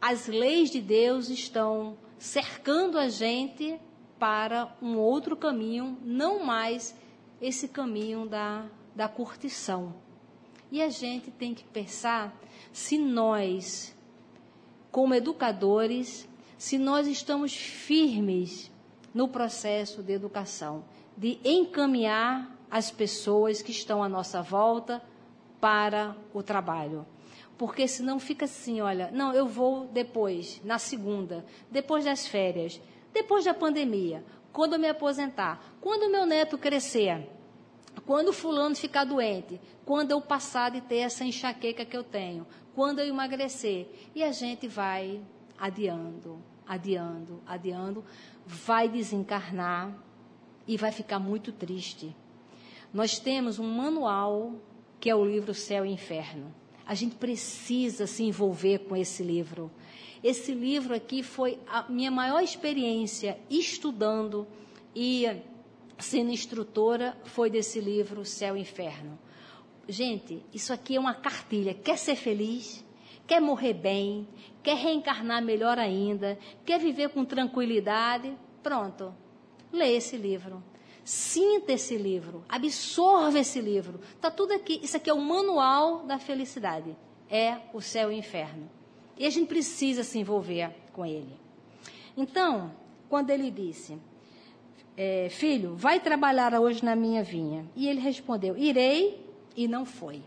as 0.00 0.26
leis 0.26 0.70
de 0.70 0.80
Deus 0.80 1.28
estão 1.28 1.96
cercando 2.18 2.98
a 2.98 3.08
gente 3.08 3.78
para 4.18 4.74
um 4.80 4.96
outro 4.96 5.36
caminho, 5.36 5.98
não 6.02 6.44
mais 6.44 6.94
esse 7.40 7.68
caminho 7.68 8.26
da, 8.26 8.66
da 8.94 9.08
curtição. 9.08 9.94
E 10.70 10.82
a 10.82 10.88
gente 10.88 11.30
tem 11.30 11.54
que 11.54 11.64
pensar 11.64 12.36
se 12.72 12.98
nós, 12.98 13.94
como 14.90 15.14
educadores, 15.14 16.28
se 16.58 16.78
nós 16.78 17.06
estamos 17.06 17.54
firmes 17.54 18.70
no 19.14 19.28
processo 19.28 20.02
de 20.02 20.12
educação, 20.12 20.84
de 21.16 21.38
encaminhar 21.44 22.54
as 22.70 22.90
pessoas 22.90 23.62
que 23.62 23.70
estão 23.70 24.02
à 24.02 24.08
nossa 24.08 24.42
volta 24.42 25.02
para 25.60 26.16
o 26.34 26.42
trabalho. 26.42 27.06
Porque 27.56 27.88
senão 27.88 28.18
fica 28.18 28.44
assim, 28.44 28.80
olha, 28.80 29.10
não, 29.12 29.32
eu 29.32 29.46
vou 29.46 29.86
depois, 29.86 30.60
na 30.62 30.78
segunda, 30.78 31.44
depois 31.70 32.04
das 32.04 32.26
férias, 32.26 32.80
depois 33.16 33.44
da 33.44 33.54
pandemia, 33.54 34.24
quando 34.52 34.74
eu 34.74 34.78
me 34.78 34.88
aposentar, 34.88 35.62
quando 35.80 36.10
meu 36.10 36.24
neto 36.26 36.56
crescer, 36.56 37.28
quando 38.04 38.32
fulano 38.32 38.74
ficar 38.74 39.04
doente, 39.04 39.60
quando 39.84 40.10
eu 40.10 40.20
passar 40.20 40.70
de 40.70 40.80
ter 40.80 40.98
essa 40.98 41.24
enxaqueca 41.24 41.84
que 41.84 41.96
eu 41.96 42.04
tenho, 42.04 42.46
quando 42.74 43.00
eu 43.00 43.06
emagrecer, 43.06 43.88
e 44.14 44.22
a 44.22 44.32
gente 44.32 44.68
vai 44.68 45.20
adiando, 45.58 46.42
adiando, 46.66 47.42
adiando, 47.46 48.04
vai 48.46 48.88
desencarnar 48.88 49.92
e 50.66 50.76
vai 50.76 50.92
ficar 50.92 51.18
muito 51.18 51.52
triste 51.52 52.14
nós 52.96 53.18
temos 53.18 53.58
um 53.58 53.68
manual 53.68 54.54
que 54.98 55.10
é 55.10 55.14
o 55.14 55.22
livro 55.22 55.52
Céu 55.52 55.84
e 55.84 55.92
Inferno. 55.92 56.50
A 56.86 56.94
gente 56.94 57.16
precisa 57.16 58.06
se 58.06 58.22
envolver 58.22 58.78
com 58.88 58.96
esse 58.96 59.22
livro. 59.22 59.70
Esse 60.26 60.50
livro 60.50 60.92
aqui 60.92 61.22
foi 61.22 61.56
a 61.68 61.84
minha 61.88 62.10
maior 62.10 62.42
experiência 62.42 63.38
estudando 63.48 64.44
e 64.92 65.24
sendo 66.00 66.32
instrutora 66.32 67.16
foi 67.22 67.48
desse 67.48 67.78
livro 67.78 68.24
Céu 68.24 68.56
e 68.56 68.60
Inferno. 68.62 69.16
Gente, 69.88 70.44
isso 70.52 70.72
aqui 70.72 70.96
é 70.96 70.98
uma 70.98 71.14
cartilha. 71.14 71.74
Quer 71.74 71.96
ser 71.96 72.16
feliz? 72.16 72.84
Quer 73.24 73.40
morrer 73.40 73.74
bem? 73.74 74.26
Quer 74.64 74.76
reencarnar 74.76 75.44
melhor 75.44 75.78
ainda? 75.78 76.36
Quer 76.64 76.80
viver 76.80 77.10
com 77.10 77.24
tranquilidade? 77.24 78.36
Pronto. 78.64 79.14
Lê 79.72 79.94
esse 79.94 80.16
livro. 80.16 80.60
Sinta 81.04 81.74
esse 81.74 81.96
livro, 81.96 82.44
absorva 82.48 83.38
esse 83.38 83.60
livro. 83.60 84.00
Está 84.16 84.28
tudo 84.28 84.54
aqui. 84.54 84.80
Isso 84.82 84.96
aqui 84.96 85.08
é 85.08 85.14
o 85.14 85.20
manual 85.20 86.04
da 86.04 86.18
felicidade. 86.18 86.96
É 87.30 87.58
o 87.72 87.80
céu 87.80 88.10
e 88.10 88.16
o 88.16 88.18
inferno. 88.18 88.68
E 89.16 89.26
a 89.26 89.30
gente 89.30 89.48
precisa 89.48 90.02
se 90.02 90.18
envolver 90.18 90.70
com 90.92 91.04
ele. 91.04 91.34
Então, 92.16 92.72
quando 93.08 93.30
ele 93.30 93.50
disse, 93.50 93.98
é, 94.96 95.28
filho, 95.28 95.74
vai 95.76 96.00
trabalhar 96.00 96.54
hoje 96.58 96.84
na 96.84 96.94
minha 96.94 97.22
vinha. 97.22 97.66
E 97.74 97.88
ele 97.88 98.00
respondeu, 98.00 98.56
irei, 98.56 99.24
e 99.56 99.66
não 99.66 99.84
foi. 99.84 100.22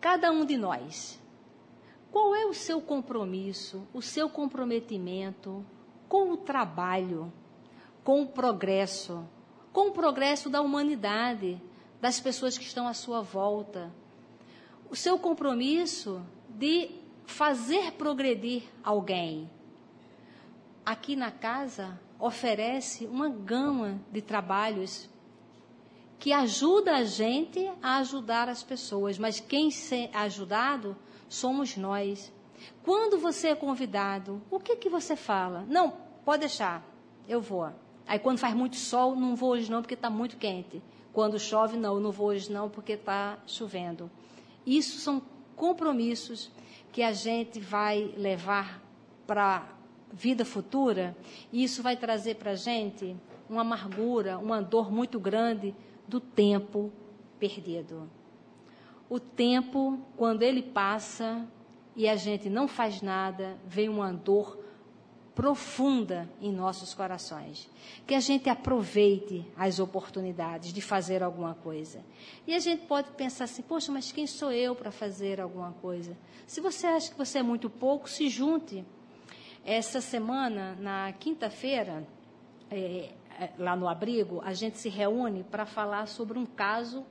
Cada 0.00 0.30
um 0.30 0.44
de 0.44 0.56
nós, 0.56 1.20
qual 2.10 2.34
é 2.34 2.46
o 2.46 2.54
seu 2.54 2.80
compromisso, 2.80 3.86
o 3.92 4.00
seu 4.00 4.28
comprometimento 4.28 5.64
com 6.08 6.30
o 6.30 6.36
trabalho? 6.36 7.32
com 8.04 8.22
o 8.22 8.26
progresso, 8.26 9.26
com 9.72 9.88
o 9.88 9.92
progresso 9.92 10.48
da 10.48 10.60
humanidade, 10.60 11.60
das 12.00 12.18
pessoas 12.18 12.56
que 12.56 12.64
estão 12.64 12.88
à 12.88 12.94
sua 12.94 13.20
volta. 13.20 13.92
O 14.90 14.96
seu 14.96 15.18
compromisso 15.18 16.24
de 16.56 16.90
fazer 17.26 17.92
progredir 17.92 18.64
alguém. 18.82 19.48
Aqui 20.84 21.14
na 21.14 21.30
casa 21.30 21.98
oferece 22.18 23.06
uma 23.06 23.28
gama 23.28 24.00
de 24.10 24.20
trabalhos 24.20 25.08
que 26.18 26.32
ajuda 26.32 26.96
a 26.96 27.04
gente 27.04 27.70
a 27.82 27.96
ajudar 27.98 28.48
as 28.48 28.62
pessoas, 28.62 29.18
mas 29.18 29.40
quem 29.40 29.70
é 29.92 30.10
ajudado 30.16 30.96
somos 31.28 31.76
nós. 31.76 32.30
Quando 32.82 33.18
você 33.18 33.48
é 33.48 33.54
convidado, 33.54 34.42
o 34.50 34.60
que 34.60 34.76
que 34.76 34.90
você 34.90 35.16
fala? 35.16 35.64
Não, 35.66 35.94
pode 36.24 36.40
deixar, 36.40 36.84
eu 37.26 37.40
vou. 37.40 37.72
Aí 38.06 38.18
quando 38.18 38.38
faz 38.38 38.54
muito 38.54 38.76
sol, 38.76 39.16
não 39.16 39.34
vou 39.34 39.50
hoje 39.50 39.70
não 39.70 39.80
porque 39.80 39.94
está 39.94 40.10
muito 40.10 40.36
quente. 40.36 40.82
Quando 41.12 41.38
chove, 41.38 41.78
não, 41.78 41.98
não 41.98 42.10
vou 42.10 42.28
hoje 42.28 42.52
não 42.52 42.68
porque 42.68 42.92
está 42.92 43.38
chovendo. 43.46 44.10
Isso 44.66 44.98
são 44.98 45.22
compromissos 45.60 46.50
que 46.90 47.02
a 47.02 47.12
gente 47.12 47.60
vai 47.60 48.14
levar 48.16 48.82
para 49.26 49.58
a 49.58 49.62
vida 50.10 50.42
futura 50.42 51.14
e 51.52 51.62
isso 51.62 51.82
vai 51.82 51.98
trazer 51.98 52.36
para 52.36 52.52
a 52.52 52.54
gente 52.54 53.14
uma 53.46 53.60
amargura, 53.60 54.38
uma 54.38 54.62
dor 54.62 54.90
muito 54.90 55.20
grande 55.20 55.74
do 56.08 56.18
tempo 56.18 56.90
perdido. 57.38 58.10
O 59.06 59.20
tempo, 59.20 59.98
quando 60.16 60.42
ele 60.42 60.62
passa 60.62 61.46
e 61.94 62.08
a 62.08 62.16
gente 62.16 62.48
não 62.48 62.66
faz 62.66 63.02
nada, 63.02 63.58
vem 63.66 63.90
uma 63.90 64.14
dor 64.14 64.58
profunda 65.40 66.28
em 66.38 66.52
nossos 66.52 66.92
corações. 66.92 67.66
Que 68.06 68.14
a 68.14 68.20
gente 68.20 68.50
aproveite 68.50 69.42
as 69.56 69.78
oportunidades 69.78 70.70
de 70.70 70.82
fazer 70.82 71.22
alguma 71.22 71.54
coisa. 71.54 72.04
E 72.46 72.54
a 72.54 72.58
gente 72.58 72.84
pode 72.84 73.10
pensar 73.12 73.44
assim: 73.44 73.62
poxa, 73.62 73.90
mas 73.90 74.12
quem 74.12 74.26
sou 74.26 74.52
eu 74.52 74.76
para 74.76 74.90
fazer 74.90 75.40
alguma 75.40 75.72
coisa? 75.80 76.14
Se 76.46 76.60
você 76.60 76.86
acha 76.86 77.10
que 77.10 77.16
você 77.16 77.38
é 77.38 77.42
muito 77.42 77.70
pouco, 77.70 78.06
se 78.06 78.28
junte. 78.28 78.84
Essa 79.64 80.02
semana, 80.02 80.76
na 80.78 81.10
quinta-feira, 81.12 82.06
é, 82.70 83.08
é 83.38 83.50
lá 83.58 83.74
no 83.74 83.88
abrigo, 83.88 84.42
a 84.44 84.52
gente 84.52 84.76
se 84.76 84.90
reúne 84.90 85.42
para 85.42 85.64
falar 85.64 86.06
sobre 86.06 86.38
um 86.38 86.44
caso 86.44 87.02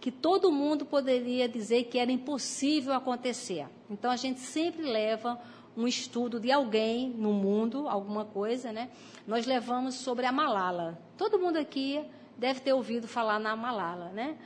que 0.00 0.10
todo 0.10 0.50
mundo 0.50 0.86
poderia 0.86 1.46
dizer 1.46 1.84
que 1.84 1.98
era 1.98 2.10
impossível 2.10 2.94
acontecer. 2.94 3.66
Então 3.90 4.10
a 4.10 4.16
gente 4.16 4.40
sempre 4.40 4.82
leva 4.82 5.38
um 5.76 5.86
estudo 5.86 6.38
de 6.38 6.52
alguém 6.52 7.10
no 7.10 7.32
mundo, 7.32 7.88
alguma 7.88 8.24
coisa, 8.24 8.72
né? 8.72 8.90
Nós 9.26 9.46
levamos 9.46 9.96
sobre 9.96 10.26
a 10.26 10.32
Malala. 10.32 10.98
Todo 11.16 11.38
mundo 11.38 11.56
aqui 11.56 12.04
deve 12.36 12.60
ter 12.60 12.72
ouvido 12.72 13.08
falar 13.08 13.38
na 13.38 13.56
Malala, 13.56 14.10
né? 14.10 14.36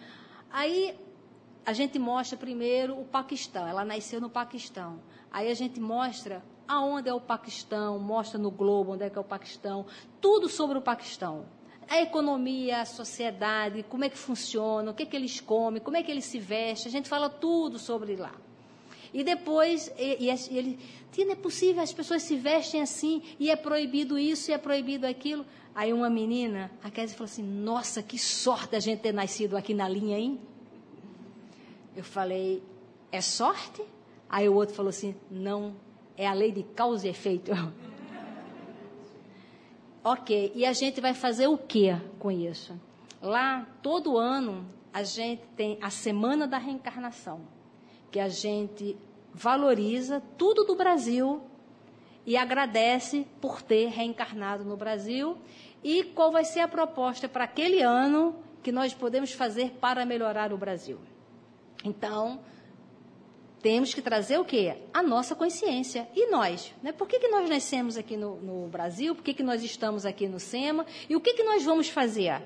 Aí 0.50 0.98
a 1.66 1.72
gente 1.72 1.98
mostra 1.98 2.38
primeiro 2.38 2.98
o 2.98 3.04
Paquistão. 3.04 3.66
Ela 3.66 3.84
nasceu 3.84 4.20
no 4.20 4.30
Paquistão. 4.30 5.00
Aí 5.30 5.50
a 5.50 5.54
gente 5.54 5.78
mostra 5.78 6.42
aonde 6.66 7.08
é 7.08 7.14
o 7.14 7.20
Paquistão, 7.20 7.98
mostra 7.98 8.38
no 8.38 8.50
globo 8.50 8.92
onde 8.92 9.04
é 9.04 9.10
que 9.10 9.16
é 9.16 9.20
o 9.20 9.24
Paquistão, 9.24 9.86
tudo 10.20 10.48
sobre 10.48 10.76
o 10.76 10.82
Paquistão. 10.82 11.46
A 11.88 12.02
economia, 12.02 12.82
a 12.82 12.84
sociedade, 12.84 13.82
como 13.82 14.04
é 14.04 14.10
que 14.10 14.18
funciona, 14.18 14.90
o 14.90 14.94
que, 14.94 15.04
é 15.04 15.06
que 15.06 15.16
eles 15.16 15.40
comem, 15.40 15.80
como 15.80 15.96
é 15.96 16.02
que 16.02 16.10
eles 16.10 16.26
se 16.26 16.38
vestem, 16.38 16.90
a 16.90 16.92
gente 16.92 17.08
fala 17.08 17.30
tudo 17.30 17.78
sobre 17.78 18.14
lá. 18.16 18.34
E 19.12 19.24
depois, 19.24 19.92
e, 19.98 20.26
e 20.26 20.56
ele, 20.56 20.78
não 21.18 21.32
é 21.32 21.36
possível, 21.36 21.82
as 21.82 21.92
pessoas 21.92 22.22
se 22.22 22.36
vestem 22.36 22.80
assim, 22.80 23.22
e 23.38 23.50
é 23.50 23.56
proibido 23.56 24.18
isso, 24.18 24.50
e 24.50 24.54
é 24.54 24.58
proibido 24.58 25.06
aquilo. 25.06 25.44
Aí 25.74 25.92
uma 25.92 26.10
menina, 26.10 26.70
a 26.82 26.90
Kézia 26.90 27.16
falou 27.16 27.30
assim, 27.30 27.42
nossa, 27.42 28.02
que 28.02 28.18
sorte 28.18 28.76
a 28.76 28.80
gente 28.80 29.00
ter 29.00 29.12
nascido 29.12 29.56
aqui 29.56 29.74
na 29.74 29.88
linha, 29.88 30.18
hein? 30.18 30.40
Eu 31.96 32.04
falei, 32.04 32.62
é 33.10 33.20
sorte? 33.20 33.82
Aí 34.28 34.48
o 34.48 34.54
outro 34.54 34.74
falou 34.74 34.90
assim, 34.90 35.14
não, 35.30 35.74
é 36.16 36.26
a 36.26 36.32
lei 36.32 36.52
de 36.52 36.62
causa 36.62 37.06
e 37.06 37.10
efeito. 37.10 37.52
ok, 40.04 40.52
e 40.54 40.66
a 40.66 40.72
gente 40.72 41.00
vai 41.00 41.14
fazer 41.14 41.46
o 41.46 41.56
que 41.56 41.96
com 42.18 42.30
isso? 42.30 42.78
Lá, 43.20 43.66
todo 43.82 44.16
ano, 44.16 44.66
a 44.92 45.02
gente 45.02 45.42
tem 45.56 45.78
a 45.80 45.90
Semana 45.90 46.46
da 46.46 46.58
Reencarnação, 46.58 47.40
que 48.10 48.20
a 48.20 48.28
gente 48.28 48.96
valoriza 49.32 50.22
tudo 50.36 50.64
do 50.64 50.74
Brasil 50.74 51.42
e 52.26 52.36
agradece 52.36 53.26
por 53.40 53.62
ter 53.62 53.88
reencarnado 53.88 54.64
no 54.64 54.76
Brasil 54.76 55.38
e 55.82 56.02
qual 56.02 56.30
vai 56.30 56.44
ser 56.44 56.60
a 56.60 56.68
proposta 56.68 57.28
para 57.28 57.44
aquele 57.44 57.82
ano 57.82 58.36
que 58.62 58.72
nós 58.72 58.92
podemos 58.92 59.32
fazer 59.32 59.70
para 59.80 60.04
melhorar 60.04 60.52
o 60.52 60.58
Brasil. 60.58 60.98
Então, 61.84 62.40
temos 63.62 63.94
que 63.94 64.02
trazer 64.02 64.38
o 64.38 64.44
quê? 64.44 64.76
A 64.92 65.02
nossa 65.02 65.34
consciência. 65.34 66.08
E 66.14 66.30
nós? 66.30 66.74
Né? 66.82 66.92
Por 66.92 67.08
que, 67.08 67.18
que 67.18 67.28
nós 67.28 67.48
nascemos 67.48 67.96
aqui 67.96 68.16
no, 68.16 68.36
no 68.36 68.68
Brasil? 68.68 69.14
Por 69.14 69.22
que, 69.22 69.34
que 69.34 69.42
nós 69.42 69.62
estamos 69.62 70.04
aqui 70.04 70.28
no 70.28 70.38
SEMA? 70.38 70.86
E 71.08 71.16
o 71.16 71.20
que, 71.20 71.34
que 71.34 71.42
nós 71.42 71.64
vamos 71.64 71.88
fazer? 71.88 72.42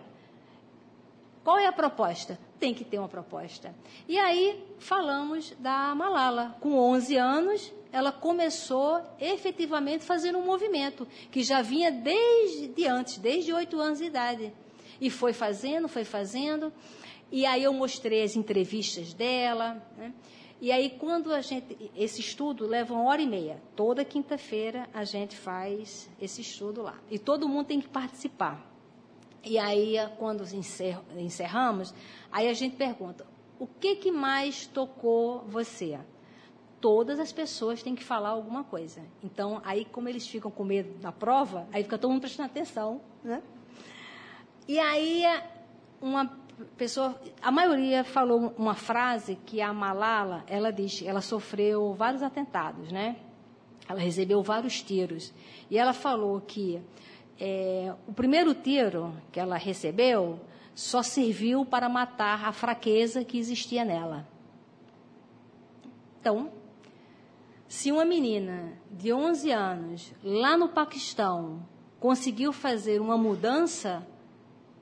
Qual 1.42 1.58
é 1.58 1.66
a 1.66 1.72
proposta? 1.72 2.38
Tem 2.62 2.72
que 2.72 2.84
ter 2.84 2.96
uma 2.96 3.08
proposta. 3.08 3.74
E 4.06 4.16
aí 4.16 4.64
falamos 4.78 5.52
da 5.58 5.92
Malala. 5.96 6.56
Com 6.60 6.78
11 6.78 7.16
anos, 7.16 7.72
ela 7.90 8.12
começou 8.12 9.02
efetivamente 9.20 10.04
fazendo 10.04 10.38
um 10.38 10.44
movimento 10.44 11.04
que 11.32 11.42
já 11.42 11.60
vinha 11.60 11.90
desde 11.90 12.86
antes, 12.86 13.18
desde 13.18 13.52
8 13.52 13.80
anos 13.80 13.98
de 13.98 14.04
idade. 14.04 14.52
E 15.00 15.10
foi 15.10 15.32
fazendo, 15.32 15.88
foi 15.88 16.04
fazendo. 16.04 16.72
E 17.32 17.44
aí 17.44 17.64
eu 17.64 17.72
mostrei 17.72 18.22
as 18.22 18.36
entrevistas 18.36 19.12
dela. 19.12 19.84
Né? 19.98 20.14
E 20.60 20.70
aí, 20.70 20.90
quando 20.90 21.32
a 21.32 21.40
gente. 21.40 21.90
Esse 21.96 22.20
estudo 22.20 22.64
leva 22.64 22.94
uma 22.94 23.10
hora 23.10 23.20
e 23.20 23.26
meia. 23.26 23.60
Toda 23.74 24.04
quinta-feira 24.04 24.88
a 24.94 25.02
gente 25.02 25.36
faz 25.36 26.08
esse 26.20 26.42
estudo 26.42 26.80
lá. 26.80 26.96
E 27.10 27.18
todo 27.18 27.48
mundo 27.48 27.66
tem 27.66 27.80
que 27.80 27.88
participar. 27.88 28.71
E 29.44 29.58
aí, 29.58 29.96
quando 30.18 30.44
encerramos, 31.16 31.94
aí 32.30 32.48
a 32.48 32.52
gente 32.52 32.76
pergunta: 32.76 33.26
o 33.58 33.66
que, 33.66 33.96
que 33.96 34.10
mais 34.10 34.66
tocou 34.66 35.44
você? 35.48 35.98
Todas 36.80 37.20
as 37.20 37.32
pessoas 37.32 37.82
têm 37.82 37.94
que 37.94 38.02
falar 38.02 38.30
alguma 38.30 38.64
coisa. 38.64 39.00
Então, 39.22 39.60
aí, 39.64 39.84
como 39.84 40.08
eles 40.08 40.26
ficam 40.26 40.50
com 40.50 40.64
medo 40.64 40.98
da 40.98 41.12
prova, 41.12 41.66
aí 41.72 41.82
fica 41.84 41.96
todo 41.96 42.10
mundo 42.10 42.22
prestando 42.22 42.46
atenção. 42.46 43.00
Né? 43.22 43.40
E 44.66 44.78
aí, 44.78 45.22
uma 46.00 46.28
pessoa, 46.76 47.20
a 47.40 47.50
maioria 47.50 48.04
falou 48.04 48.52
uma 48.58 48.74
frase 48.74 49.36
que 49.46 49.60
a 49.60 49.72
Malala, 49.72 50.44
ela 50.48 50.72
diz, 50.72 51.02
ela 51.02 51.20
sofreu 51.20 51.94
vários 51.94 52.22
atentados, 52.22 52.90
né? 52.90 53.16
Ela 53.88 54.00
recebeu 54.00 54.42
vários 54.42 54.80
tiros. 54.82 55.32
E 55.70 55.78
ela 55.78 55.92
falou 55.92 56.40
que 56.40 56.80
é, 57.44 57.92
o 58.06 58.12
primeiro 58.12 58.54
tiro 58.54 59.12
que 59.32 59.40
ela 59.40 59.56
recebeu 59.56 60.38
só 60.76 61.02
serviu 61.02 61.66
para 61.66 61.88
matar 61.88 62.44
a 62.44 62.52
fraqueza 62.52 63.24
que 63.24 63.36
existia 63.36 63.84
nela. 63.84 64.24
Então, 66.20 66.52
se 67.66 67.90
uma 67.90 68.04
menina 68.04 68.78
de 68.88 69.12
11 69.12 69.50
anos, 69.50 70.14
lá 70.22 70.56
no 70.56 70.68
Paquistão, 70.68 71.66
conseguiu 71.98 72.52
fazer 72.52 73.00
uma 73.00 73.18
mudança, 73.18 74.06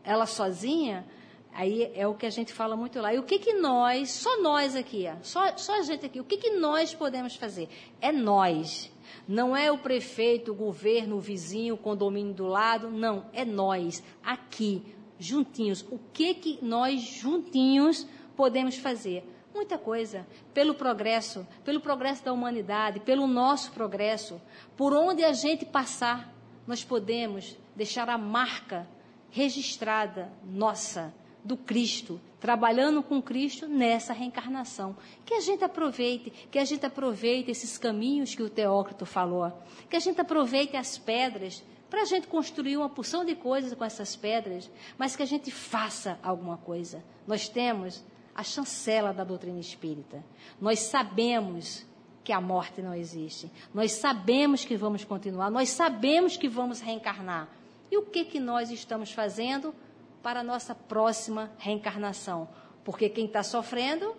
ela 0.05 0.27
sozinha, 0.27 1.07
Aí 1.53 1.91
é 1.97 2.07
o 2.07 2.15
que 2.15 2.27
a 2.27 2.31
gente 2.31 2.53
fala 2.53 2.77
muito 2.77 3.01
lá. 3.01 3.13
E 3.13 3.19
o 3.19 3.25
que, 3.25 3.39
que 3.39 3.55
nós, 3.55 4.13
só 4.13 4.41
nós 4.41 4.77
aqui, 4.77 5.07
só, 5.21 5.57
só 5.57 5.79
a 5.79 5.83
gente 5.83 6.07
aqui, 6.07 6.21
o 6.21 6.25
que, 6.25 6.37
que 6.37 6.51
nós 6.51 6.95
podemos 6.95 7.35
fazer? 7.35 7.69
É 8.01 8.13
nós. 8.13 8.90
Não 9.31 9.57
é 9.57 9.71
o 9.71 9.79
prefeito, 9.79 10.51
o 10.51 10.57
governo, 10.57 11.15
o 11.15 11.21
vizinho, 11.21 11.75
o 11.75 11.79
condomínio 11.79 12.35
do 12.35 12.49
lado. 12.49 12.91
Não, 12.91 13.27
é 13.33 13.45
nós, 13.45 14.03
aqui, 14.25 14.83
juntinhos. 15.21 15.87
O 15.89 16.01
que, 16.13 16.35
que 16.35 16.59
nós, 16.61 17.01
juntinhos, 17.01 18.09
podemos 18.35 18.77
fazer? 18.77 19.25
Muita 19.55 19.79
coisa. 19.79 20.27
Pelo 20.53 20.75
progresso, 20.75 21.47
pelo 21.65 21.81
progresso 21.81 22.25
da 22.25 22.33
humanidade, 22.33 22.99
pelo 22.99 23.29
nosso 23.29 23.71
progresso. 23.71 24.43
Por 24.77 24.93
onde 24.93 25.23
a 25.23 25.33
gente 25.33 25.65
passar, 25.65 26.35
nós 26.67 26.83
podemos 26.83 27.57
deixar 27.77 28.09
a 28.09 28.19
marca 28.19 28.85
registrada 29.31 30.29
nossa 30.45 31.15
do 31.45 31.57
Cristo, 31.57 32.21
trabalhando 32.41 33.03
com 33.03 33.21
Cristo 33.21 33.69
nessa 33.69 34.13
reencarnação. 34.13 34.97
Que 35.25 35.35
a 35.35 35.41
gente 35.41 35.63
aproveite, 35.63 36.31
que 36.51 36.59
a 36.59 36.65
gente 36.65 36.85
aproveite 36.87 37.51
esses 37.51 37.77
caminhos 37.77 38.35
que 38.35 38.43
o 38.43 38.51
Teócrito 38.51 39.05
falou, 39.05 39.53
que 39.89 39.97
a 39.97 40.01
gente 40.01 40.21
aproveite 40.21 40.77
as 40.77 40.97
pedras 40.97 41.63
para 41.91 42.03
a 42.03 42.05
gente 42.05 42.29
construir 42.29 42.77
uma 42.77 42.89
porção 42.89 43.25
de 43.25 43.35
coisas 43.35 43.75
com 43.75 43.85
essas 43.85 44.17
pedras, 44.17 44.71
mas 44.97 45.17
que 45.17 45.23
a 45.23 45.27
gente 45.27 45.51
faça 45.51 46.19
alguma 46.23 46.57
coisa. 46.57 47.03
Nós 47.27 47.49
temos 47.49 48.03
a 48.35 48.43
chancela 48.43 49.13
da 49.13 49.25
doutrina 49.25 49.59
espírita. 49.59 50.25
Nós 50.61 50.79
sabemos 50.79 51.85
que 52.23 52.33
a 52.33 52.41
morte 52.41 52.81
não 52.81 52.95
existe. 52.95 53.51
Nós 53.75 53.93
sabemos 53.93 54.65
que 54.65 54.77
vamos 54.77 55.05
continuar, 55.05 55.51
nós 55.51 55.71
sabemos 55.71 56.37
que 56.37 56.49
vamos 56.49 56.81
reencarnar. 56.81 57.49
E 57.91 57.97
o 57.97 58.03
que 58.03 58.25
que 58.25 58.39
nós 58.39 58.71
estamos 58.71 59.11
fazendo? 59.11 59.75
Para 60.23 60.41
a 60.41 60.45
nossa 60.45 60.75
próxima 60.75 61.51
reencarnação. 61.59 62.49
Porque 62.85 63.09
quem 63.09 63.27
está 63.27 63.43
sofrendo 63.43 64.15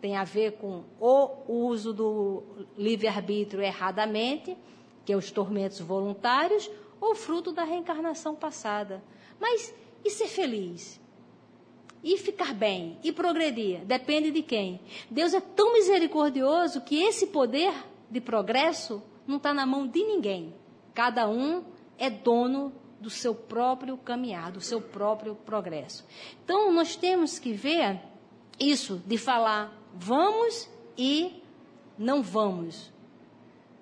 tem 0.00 0.16
a 0.16 0.24
ver 0.24 0.52
com 0.52 0.84
o 1.00 1.66
uso 1.66 1.92
do 1.92 2.42
livre-arbítrio 2.76 3.62
erradamente, 3.62 4.56
que 5.04 5.12
é 5.12 5.16
os 5.16 5.30
tormentos 5.30 5.80
voluntários, 5.80 6.70
ou 7.00 7.14
fruto 7.14 7.52
da 7.52 7.64
reencarnação 7.64 8.34
passada. 8.34 9.02
Mas 9.40 9.74
e 10.04 10.10
ser 10.10 10.28
feliz? 10.28 11.00
E 12.02 12.16
ficar 12.16 12.54
bem? 12.54 12.98
E 13.02 13.12
progredir? 13.12 13.84
Depende 13.84 14.30
de 14.30 14.42
quem? 14.42 14.80
Deus 15.10 15.34
é 15.34 15.40
tão 15.40 15.72
misericordioso 15.72 16.80
que 16.82 17.02
esse 17.02 17.26
poder 17.28 17.72
de 18.10 18.20
progresso 18.20 19.02
não 19.26 19.36
está 19.36 19.52
na 19.52 19.66
mão 19.66 19.86
de 19.86 20.02
ninguém. 20.04 20.54
Cada 20.94 21.28
um 21.28 21.64
é 21.98 22.08
dono 22.08 22.72
do 23.00 23.10
seu 23.10 23.34
próprio 23.34 23.96
caminhar, 23.96 24.50
do 24.50 24.60
seu 24.60 24.80
próprio 24.80 25.34
progresso. 25.34 26.04
Então, 26.44 26.72
nós 26.72 26.96
temos 26.96 27.38
que 27.38 27.52
ver 27.52 28.00
isso 28.58 29.02
de 29.06 29.16
falar 29.16 29.72
vamos 29.94 30.68
e 30.96 31.42
não 31.96 32.22
vamos, 32.22 32.92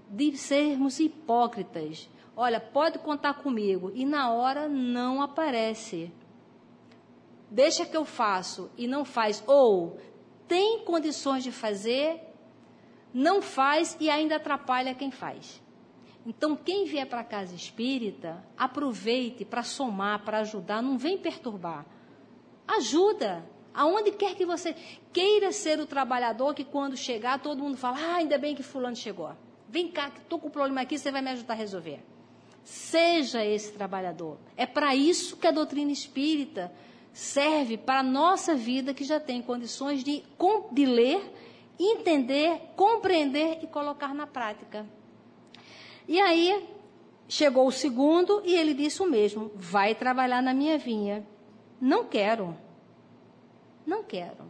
de 0.08 0.36
sermos 0.36 1.00
hipócritas. 1.00 2.08
Olha, 2.36 2.60
pode 2.60 2.98
contar 2.98 3.34
comigo 3.34 3.90
e 3.94 4.04
na 4.04 4.30
hora 4.30 4.68
não 4.68 5.22
aparece. 5.22 6.12
Deixa 7.50 7.86
que 7.86 7.96
eu 7.96 8.04
faço 8.04 8.70
e 8.76 8.86
não 8.86 9.04
faz. 9.04 9.42
Ou 9.46 9.98
tem 10.46 10.80
condições 10.84 11.42
de 11.42 11.50
fazer, 11.50 12.20
não 13.12 13.40
faz 13.40 13.96
e 13.98 14.10
ainda 14.10 14.36
atrapalha 14.36 14.94
quem 14.94 15.10
faz. 15.10 15.62
Então, 16.26 16.56
quem 16.56 16.84
vier 16.86 17.06
para 17.06 17.20
a 17.20 17.24
casa 17.24 17.54
espírita, 17.54 18.42
aproveite 18.58 19.44
para 19.44 19.62
somar, 19.62 20.24
para 20.24 20.38
ajudar, 20.38 20.82
não 20.82 20.98
vem 20.98 21.16
perturbar. 21.16 21.86
Ajuda. 22.66 23.48
Aonde 23.72 24.10
quer 24.10 24.34
que 24.34 24.44
você 24.44 24.74
queira 25.12 25.52
ser 25.52 25.78
o 25.78 25.86
trabalhador 25.86 26.52
que 26.54 26.64
quando 26.64 26.96
chegar 26.96 27.38
todo 27.38 27.62
mundo 27.62 27.76
fala: 27.76 27.98
ah, 27.98 28.16
ainda 28.16 28.36
bem 28.38 28.56
que 28.56 28.62
fulano 28.62 28.96
chegou. 28.96 29.30
Vem 29.68 29.88
cá, 29.88 30.08
estou 30.08 30.38
com 30.38 30.48
um 30.48 30.50
problema 30.50 30.80
aqui, 30.80 30.98
você 30.98 31.12
vai 31.12 31.22
me 31.22 31.30
ajudar 31.30 31.54
a 31.54 31.56
resolver. 31.56 32.02
Seja 32.64 33.44
esse 33.44 33.72
trabalhador. 33.72 34.38
É 34.56 34.66
para 34.66 34.96
isso 34.96 35.36
que 35.36 35.46
a 35.46 35.52
doutrina 35.52 35.92
espírita 35.92 36.72
serve 37.12 37.76
para 37.76 38.00
a 38.00 38.02
nossa 38.02 38.54
vida 38.54 38.92
que 38.92 39.04
já 39.04 39.20
tem 39.20 39.40
condições 39.40 40.02
de, 40.02 40.24
de 40.72 40.86
ler, 40.86 41.32
entender, 41.78 42.60
compreender 42.74 43.58
e 43.62 43.66
colocar 43.66 44.12
na 44.14 44.26
prática. 44.26 44.86
E 46.08 46.20
aí 46.20 46.68
chegou 47.28 47.66
o 47.66 47.72
segundo 47.72 48.42
e 48.44 48.54
ele 48.54 48.74
disse 48.74 49.02
o 49.02 49.10
mesmo: 49.10 49.50
vai 49.54 49.94
trabalhar 49.94 50.42
na 50.42 50.54
minha 50.54 50.78
vinha. 50.78 51.26
Não 51.80 52.04
quero. 52.04 52.56
Não 53.84 54.02
quero. 54.02 54.46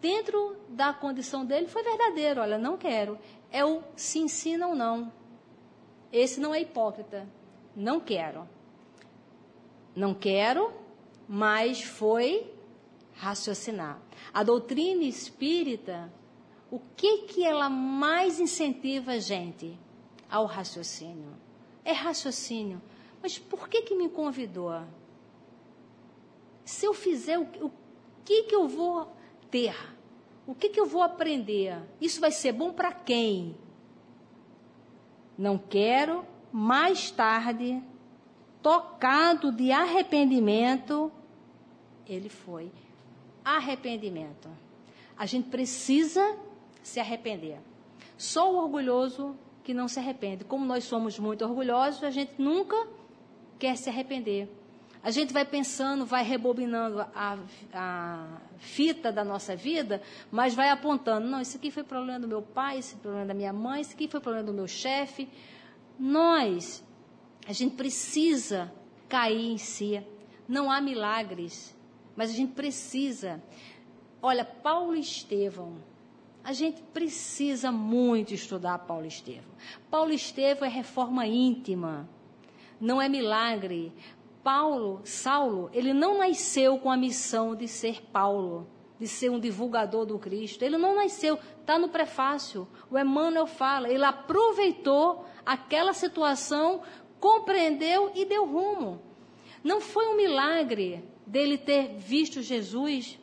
dentro 0.00 0.56
da 0.68 0.92
condição 0.92 1.44
dele 1.44 1.66
foi 1.66 1.82
verdadeiro. 1.82 2.40
Olha, 2.40 2.58
não 2.58 2.76
quero. 2.76 3.18
É 3.50 3.64
o 3.64 3.82
se 3.96 4.18
ensina 4.18 4.68
ou 4.68 4.74
não. 4.74 5.12
Esse 6.12 6.40
não 6.40 6.54
é 6.54 6.60
hipócrita. 6.60 7.26
Não 7.74 7.98
quero. 8.00 8.48
Não 9.94 10.14
quero, 10.14 10.72
mas 11.28 11.82
foi 11.82 12.52
raciocinar. 13.14 14.00
A 14.32 14.42
doutrina 14.42 15.02
espírita, 15.02 16.12
o 16.70 16.80
que 16.96 17.18
que 17.22 17.44
ela 17.44 17.68
mais 17.68 18.40
incentiva 18.40 19.12
a 19.12 19.18
gente? 19.18 19.78
Ao 20.28 20.44
raciocínio. 20.46 21.32
É 21.84 21.92
raciocínio. 21.92 22.82
Mas 23.22 23.38
por 23.38 23.68
que 23.68 23.82
que 23.82 23.94
me 23.94 24.08
convidou? 24.08 24.82
Se 26.64 26.84
eu 26.84 26.92
fizer, 26.92 27.38
o, 27.38 27.44
o 27.66 27.72
que 28.24 28.44
que 28.44 28.54
eu 28.54 28.66
vou 28.66 29.12
ter? 29.50 29.76
O 30.46 30.54
que 30.54 30.68
que 30.68 30.80
eu 30.80 30.86
vou 30.86 31.02
aprender? 31.02 31.78
Isso 32.00 32.20
vai 32.20 32.32
ser 32.32 32.52
bom 32.52 32.72
para 32.72 32.92
quem? 32.92 33.56
Não 35.38 35.58
quero 35.58 36.24
mais 36.52 37.10
tarde, 37.10 37.82
tocado 38.62 39.52
de 39.52 39.70
arrependimento, 39.70 41.12
ele 42.06 42.28
foi. 42.28 42.72
Arrependimento. 43.44 44.48
A 45.16 45.26
gente 45.26 45.48
precisa 45.48 46.36
se 46.86 47.00
arrepender. 47.00 47.58
Só 48.16 48.52
o 48.52 48.58
orgulhoso 48.58 49.36
que 49.64 49.74
não 49.74 49.88
se 49.88 49.98
arrepende. 49.98 50.44
Como 50.44 50.64
nós 50.64 50.84
somos 50.84 51.18
muito 51.18 51.44
orgulhosos, 51.44 52.04
a 52.04 52.10
gente 52.10 52.34
nunca 52.38 52.76
quer 53.58 53.76
se 53.76 53.90
arrepender. 53.90 54.48
A 55.02 55.10
gente 55.10 55.32
vai 55.32 55.44
pensando, 55.44 56.06
vai 56.06 56.22
rebobinando 56.22 57.00
a, 57.00 57.38
a, 57.74 58.38
fita 58.58 59.10
da 59.10 59.24
nossa 59.24 59.56
vida, 59.56 60.00
mas 60.30 60.54
vai 60.54 60.68
apontando: 60.70 61.26
não, 61.26 61.40
isso 61.40 61.56
aqui 61.56 61.72
foi 61.72 61.82
problema 61.82 62.20
do 62.20 62.28
meu 62.28 62.40
pai, 62.40 62.78
esse 62.78 62.94
problema 62.96 63.26
da 63.26 63.34
minha 63.34 63.52
mãe, 63.52 63.80
isso 63.80 63.94
aqui 63.94 64.06
foi 64.06 64.20
problema 64.20 64.46
do 64.46 64.54
meu 64.54 64.68
chefe. 64.68 65.28
Nós, 65.98 66.84
a 67.48 67.52
gente 67.52 67.74
precisa 67.74 68.72
cair 69.08 69.52
em 69.52 69.58
si. 69.58 70.00
Não 70.46 70.70
há 70.70 70.80
milagres, 70.80 71.76
mas 72.14 72.30
a 72.30 72.32
gente 72.32 72.52
precisa. 72.52 73.42
Olha, 74.22 74.44
Paulo 74.44 74.94
Estevão, 74.94 75.74
a 76.46 76.52
gente 76.52 76.80
precisa 76.80 77.72
muito 77.72 78.32
estudar 78.32 78.78
Paulo 78.78 79.04
Estevão. 79.04 79.50
Paulo 79.90 80.12
Estevão 80.12 80.68
é 80.68 80.70
reforma 80.70 81.26
íntima, 81.26 82.08
não 82.80 83.02
é 83.02 83.08
milagre. 83.08 83.92
Paulo, 84.44 85.00
Saulo, 85.02 85.68
ele 85.72 85.92
não 85.92 86.18
nasceu 86.18 86.78
com 86.78 86.88
a 86.88 86.96
missão 86.96 87.56
de 87.56 87.66
ser 87.66 88.00
Paulo, 88.12 88.68
de 88.96 89.08
ser 89.08 89.28
um 89.28 89.40
divulgador 89.40 90.06
do 90.06 90.20
Cristo. 90.20 90.62
Ele 90.62 90.78
não 90.78 90.94
nasceu, 90.94 91.36
está 91.60 91.80
no 91.80 91.88
prefácio. 91.88 92.68
O 92.88 92.96
Emmanuel 92.96 93.48
fala, 93.48 93.90
ele 93.90 94.04
aproveitou 94.04 95.26
aquela 95.44 95.92
situação, 95.92 96.80
compreendeu 97.18 98.12
e 98.14 98.24
deu 98.24 98.46
rumo. 98.46 99.02
Não 99.64 99.80
foi 99.80 100.06
um 100.06 100.16
milagre 100.16 101.02
dele 101.26 101.58
ter 101.58 101.96
visto 101.96 102.40
Jesus. 102.40 103.18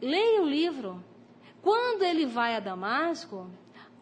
Leia 0.00 0.40
o 0.40 0.46
livro. 0.46 1.11
Quando 1.62 2.02
ele 2.02 2.26
vai 2.26 2.56
a 2.56 2.60
Damasco, 2.60 3.48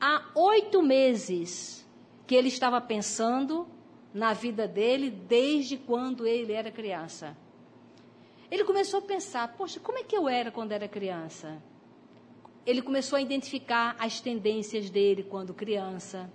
há 0.01 0.25
oito 0.35 0.83
meses 0.83 1.87
que 2.27 2.35
ele 2.35 2.49
estava 2.49 2.81
pensando 2.81 3.69
na 4.15 4.33
vida 4.33 4.67
dele 4.67 5.11
desde 5.11 5.77
quando 5.77 6.27
ele 6.27 6.53
era 6.53 6.71
criança. 6.71 7.37
Ele 8.51 8.65
começou 8.65 9.01
a 9.01 9.03
pensar: 9.03 9.57
poxa, 9.57 9.79
como 9.79 9.99
é 9.99 10.03
que 10.03 10.17
eu 10.17 10.29
era 10.29 10.51
quando 10.51 10.73
era 10.73 10.89
criança? 10.89 11.63
Ele 12.65 12.83
começou 12.83 13.17
a 13.17 13.21
identificar 13.21 13.95
as 13.99 14.21
tendências 14.21 14.89
dele 14.89 15.23
quando 15.23 15.55
criança, 15.55 16.31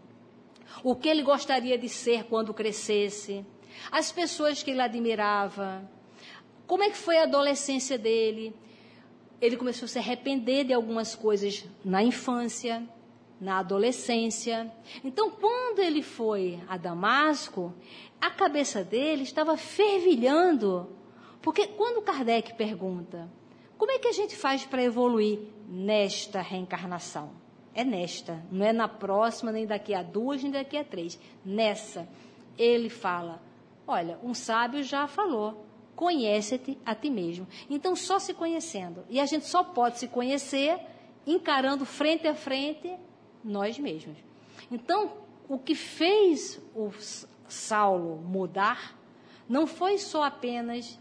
o 0.84 0.96
que 0.96 1.10
ele 1.10 1.24
gostaria 1.24 1.78
de 1.78 1.90
ser 1.90 2.26
quando 2.26 2.54
crescesse, 2.54 3.46
as 3.92 4.12
pessoas 4.12 4.64
que 4.64 4.72
ele 4.72 4.82
admirava, 4.82 5.90
como 6.68 6.84
é 6.84 6.90
que 6.90 6.98
foi 6.98 7.18
a 7.18 7.24
adolescência 7.24 7.98
dele. 7.98 8.56
Ele 9.46 9.58
começou 9.58 9.86
a 9.86 9.90
se 9.90 10.00
arrepender 10.00 10.66
de 10.66 10.74
algumas 10.74 11.14
coisas 11.14 11.64
na 11.84 12.02
infância, 12.02 12.84
na 13.40 13.60
adolescência. 13.60 14.72
Então, 15.04 15.30
quando 15.30 15.80
ele 15.80 16.02
foi 16.02 16.60
a 16.68 16.78
Damasco, 16.78 17.74
a 18.20 18.32
cabeça 18.32 18.84
dele 18.84 19.24
estava 19.24 19.56
fervilhando. 19.56 20.90
Porque 21.42 21.68
quando 21.68 22.02
Kardec 22.02 22.56
pergunta, 22.56 23.30
como 23.78 23.92
é 23.92 24.00
que 24.00 24.08
a 24.08 24.12
gente 24.12 24.36
faz 24.36 24.66
para 24.66 24.84
evoluir 24.84 25.40
nesta 25.70 26.42
reencarnação? 26.42 27.30
É 27.74 27.84
nesta, 27.84 28.44
não 28.50 28.66
é 28.66 28.72
na 28.72 28.88
próxima, 28.88 29.52
nem 29.52 29.68
daqui 29.68 29.94
a 29.94 30.02
duas, 30.02 30.42
nem 30.42 30.52
daqui 30.52 30.78
a 30.78 30.84
três. 30.84 31.20
Nessa, 31.44 32.08
ele 32.58 32.90
fala: 32.90 33.44
olha, 33.86 34.18
um 34.24 34.34
sábio 34.34 34.82
já 34.82 35.08
falou, 35.08 35.66
conhece-te 35.96 36.78
a 36.86 36.94
ti 36.94 37.10
mesmo. 37.10 37.48
Então, 37.70 37.96
só 37.96 38.20
se 38.20 38.34
conhecendo. 38.34 39.04
E 39.10 39.20
a 39.20 39.26
gente 39.26 39.46
só 39.46 39.64
pode 39.64 40.00
se 40.00 40.08
conhecer 40.08 40.80
encarando 41.26 41.86
frente 41.86 42.28
a 42.28 42.36
frente 42.36 42.94
nós 43.44 43.80
mesmos. 43.80 44.18
Então, 44.72 45.12
o 45.48 45.58
que 45.58 45.76
fez 45.76 46.60
o 46.76 46.92
Saulo 47.48 48.18
mudar 48.18 48.96
não 49.48 49.68
foi 49.68 49.98
só 49.98 50.24
apenas 50.24 51.00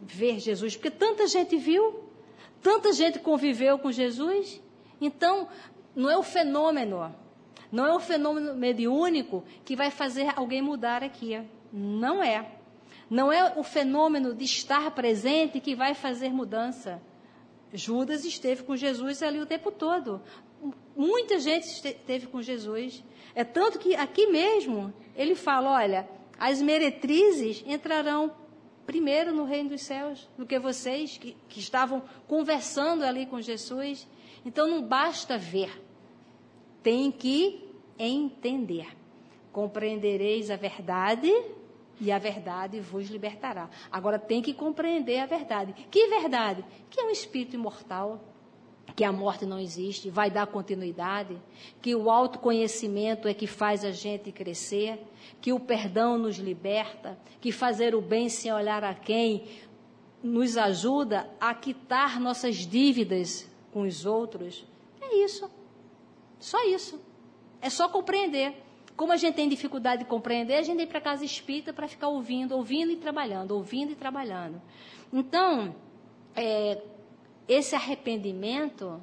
ver 0.00 0.38
Jesus, 0.38 0.76
porque 0.76 0.90
tanta 0.90 1.26
gente 1.26 1.56
viu, 1.56 2.04
tanta 2.62 2.92
gente 2.92 3.18
conviveu 3.18 3.78
com 3.78 3.90
Jesus. 3.90 4.60
Então, 5.00 5.48
não 5.94 6.10
é 6.10 6.16
o 6.16 6.22
fenômeno, 6.22 7.14
não 7.72 7.86
é 7.86 7.94
o 7.94 8.00
fenômeno 8.00 8.54
mediúnico 8.54 9.42
que 9.64 9.74
vai 9.74 9.90
fazer 9.90 10.32
alguém 10.36 10.60
mudar 10.60 11.02
aqui. 11.02 11.40
Não 11.72 12.22
é. 12.22 12.55
Não 13.08 13.32
é 13.32 13.54
o 13.56 13.62
fenômeno 13.62 14.34
de 14.34 14.44
estar 14.44 14.90
presente 14.90 15.60
que 15.60 15.74
vai 15.74 15.94
fazer 15.94 16.30
mudança. 16.30 17.00
Judas 17.72 18.24
esteve 18.24 18.62
com 18.62 18.76
Jesus 18.76 19.22
ali 19.22 19.40
o 19.40 19.46
tempo 19.46 19.70
todo 19.70 20.22
muita 20.96 21.38
gente 21.38 21.64
esteve 21.66 22.26
com 22.26 22.40
Jesus. 22.40 23.04
É 23.34 23.44
tanto 23.44 23.78
que 23.78 23.94
aqui 23.94 24.26
mesmo 24.26 24.92
ele 25.14 25.34
fala: 25.34 25.72
olha, 25.72 26.08
as 26.38 26.62
meretrizes 26.62 27.62
entrarão 27.66 28.34
primeiro 28.86 29.34
no 29.34 29.44
reino 29.44 29.70
dos 29.70 29.82
céus 29.82 30.28
do 30.38 30.46
que 30.46 30.58
vocês 30.58 31.18
que, 31.18 31.36
que 31.48 31.60
estavam 31.60 32.02
conversando 32.26 33.04
ali 33.04 33.26
com 33.26 33.40
Jesus. 33.40 34.08
Então 34.44 34.66
não 34.66 34.82
basta 34.82 35.36
ver, 35.36 35.82
tem 36.82 37.10
que 37.10 37.68
entender. 37.98 38.88
Compreendereis 39.52 40.50
a 40.50 40.56
verdade 40.56 41.32
e 42.00 42.12
a 42.12 42.18
verdade 42.18 42.80
vos 42.80 43.08
libertará. 43.08 43.68
Agora 43.90 44.18
tem 44.18 44.42
que 44.42 44.52
compreender 44.52 45.20
a 45.20 45.26
verdade. 45.26 45.72
Que 45.90 46.08
verdade? 46.08 46.64
Que 46.90 47.00
é 47.00 47.04
um 47.04 47.10
espírito 47.10 47.56
imortal 47.56 48.20
que 48.94 49.04
a 49.04 49.12
morte 49.12 49.44
não 49.44 49.58
existe, 49.58 50.08
vai 50.08 50.30
dar 50.30 50.46
continuidade, 50.46 51.36
que 51.82 51.94
o 51.94 52.10
autoconhecimento 52.10 53.28
é 53.28 53.34
que 53.34 53.46
faz 53.46 53.84
a 53.84 53.90
gente 53.90 54.30
crescer, 54.30 54.98
que 55.40 55.52
o 55.52 55.60
perdão 55.60 56.16
nos 56.16 56.36
liberta, 56.36 57.18
que 57.40 57.50
fazer 57.52 57.94
o 57.94 58.00
bem 58.00 58.28
sem 58.28 58.52
olhar 58.52 58.84
a 58.84 58.94
quem 58.94 59.44
nos 60.22 60.56
ajuda 60.56 61.28
a 61.38 61.54
quitar 61.54 62.20
nossas 62.20 62.56
dívidas 62.56 63.48
com 63.72 63.82
os 63.82 64.06
outros. 64.06 64.64
É 65.00 65.16
isso. 65.16 65.50
Só 66.38 66.64
isso. 66.64 67.00
É 67.60 67.68
só 67.68 67.88
compreender. 67.88 68.65
Como 68.96 69.12
a 69.12 69.16
gente 69.16 69.34
tem 69.34 69.48
dificuldade 69.48 70.04
de 70.04 70.08
compreender, 70.08 70.54
a 70.54 70.62
gente 70.62 70.78
vem 70.78 70.86
para 70.86 71.00
casa 71.00 71.24
espírita 71.24 71.72
para 71.72 71.86
ficar 71.86 72.08
ouvindo, 72.08 72.56
ouvindo 72.56 72.90
e 72.90 72.96
trabalhando, 72.96 73.50
ouvindo 73.52 73.92
e 73.92 73.94
trabalhando. 73.94 74.60
Então, 75.12 75.74
é, 76.34 76.82
esse 77.46 77.74
arrependimento, 77.74 79.00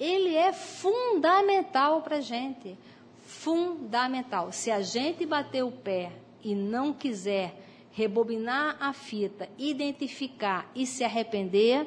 ele 0.00 0.34
é 0.34 0.52
fundamental 0.52 2.00
para 2.00 2.16
a 2.16 2.20
gente. 2.20 2.78
Fundamental. 3.22 4.50
Se 4.50 4.70
a 4.70 4.80
gente 4.80 5.26
bater 5.26 5.62
o 5.62 5.70
pé 5.70 6.12
e 6.42 6.54
não 6.54 6.94
quiser 6.94 7.54
rebobinar 7.90 8.76
a 8.80 8.92
fita, 8.92 9.48
identificar 9.58 10.70
e 10.74 10.86
se 10.86 11.04
arrepender, 11.04 11.86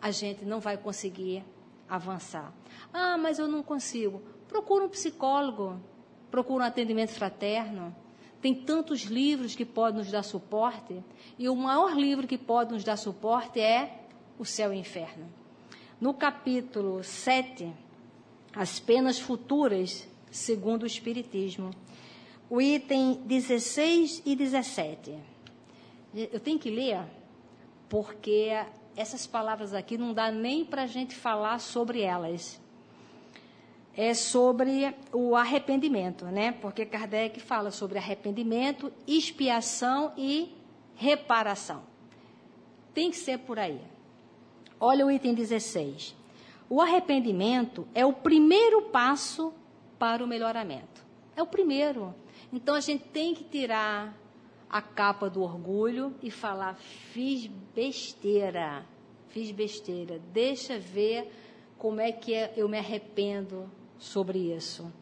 a 0.00 0.10
gente 0.10 0.44
não 0.44 0.60
vai 0.60 0.76
conseguir 0.76 1.44
avançar. 1.88 2.52
Ah, 2.92 3.16
mas 3.16 3.38
eu 3.38 3.48
não 3.48 3.62
consigo. 3.62 4.20
Procura 4.48 4.84
um 4.84 4.88
psicólogo, 4.88 5.80
procura 6.32 6.64
um 6.64 6.66
atendimento 6.66 7.10
fraterno. 7.10 7.94
Tem 8.40 8.54
tantos 8.54 9.02
livros 9.02 9.54
que 9.54 9.66
podem 9.66 9.98
nos 9.98 10.10
dar 10.10 10.22
suporte, 10.22 11.04
e 11.38 11.46
o 11.46 11.54
maior 11.54 11.94
livro 11.94 12.26
que 12.26 12.38
pode 12.38 12.72
nos 12.72 12.82
dar 12.82 12.96
suporte 12.96 13.60
é 13.60 14.00
o 14.38 14.44
céu 14.44 14.72
e 14.72 14.76
o 14.76 14.80
inferno. 14.80 15.28
No 16.00 16.14
capítulo 16.14 17.04
7, 17.04 17.70
as 18.56 18.80
penas 18.80 19.20
futuras, 19.20 20.08
segundo 20.30 20.84
o 20.84 20.86
Espiritismo, 20.86 21.70
o 22.48 22.60
item 22.62 23.20
16 23.26 24.22
e 24.24 24.34
17. 24.34 25.14
Eu 26.14 26.40
tenho 26.40 26.58
que 26.58 26.70
ler, 26.70 27.04
porque 27.90 28.48
essas 28.96 29.26
palavras 29.26 29.74
aqui 29.74 29.98
não 29.98 30.14
dá 30.14 30.30
nem 30.30 30.64
para 30.64 30.84
a 30.84 30.86
gente 30.86 31.14
falar 31.14 31.58
sobre 31.58 32.00
elas. 32.00 32.58
É 33.94 34.14
sobre 34.14 34.94
o 35.12 35.36
arrependimento, 35.36 36.24
né? 36.26 36.52
Porque 36.52 36.86
Kardec 36.86 37.38
fala 37.40 37.70
sobre 37.70 37.98
arrependimento, 37.98 38.90
expiação 39.06 40.12
e 40.16 40.54
reparação. 40.94 41.82
Tem 42.94 43.10
que 43.10 43.16
ser 43.16 43.38
por 43.38 43.58
aí. 43.58 43.80
Olha 44.80 45.06
o 45.06 45.10
item 45.10 45.34
16. 45.34 46.14
O 46.70 46.80
arrependimento 46.80 47.86
é 47.94 48.04
o 48.06 48.12
primeiro 48.12 48.82
passo 48.82 49.52
para 49.98 50.24
o 50.24 50.26
melhoramento. 50.26 51.04
É 51.36 51.42
o 51.42 51.46
primeiro. 51.46 52.14
Então 52.52 52.74
a 52.74 52.80
gente 52.80 53.04
tem 53.04 53.34
que 53.34 53.44
tirar 53.44 54.16
a 54.68 54.80
capa 54.80 55.28
do 55.28 55.42
orgulho 55.42 56.14
e 56.22 56.30
falar: 56.30 56.74
fiz 56.76 57.46
besteira, 57.74 58.86
fiz 59.28 59.50
besteira. 59.50 60.18
Deixa 60.32 60.78
ver 60.78 61.30
como 61.76 62.00
é 62.00 62.10
que 62.10 62.32
é, 62.32 62.52
eu 62.56 62.68
me 62.68 62.78
arrependo 62.78 63.70
sobre 64.02 64.38
isso. 64.52 64.92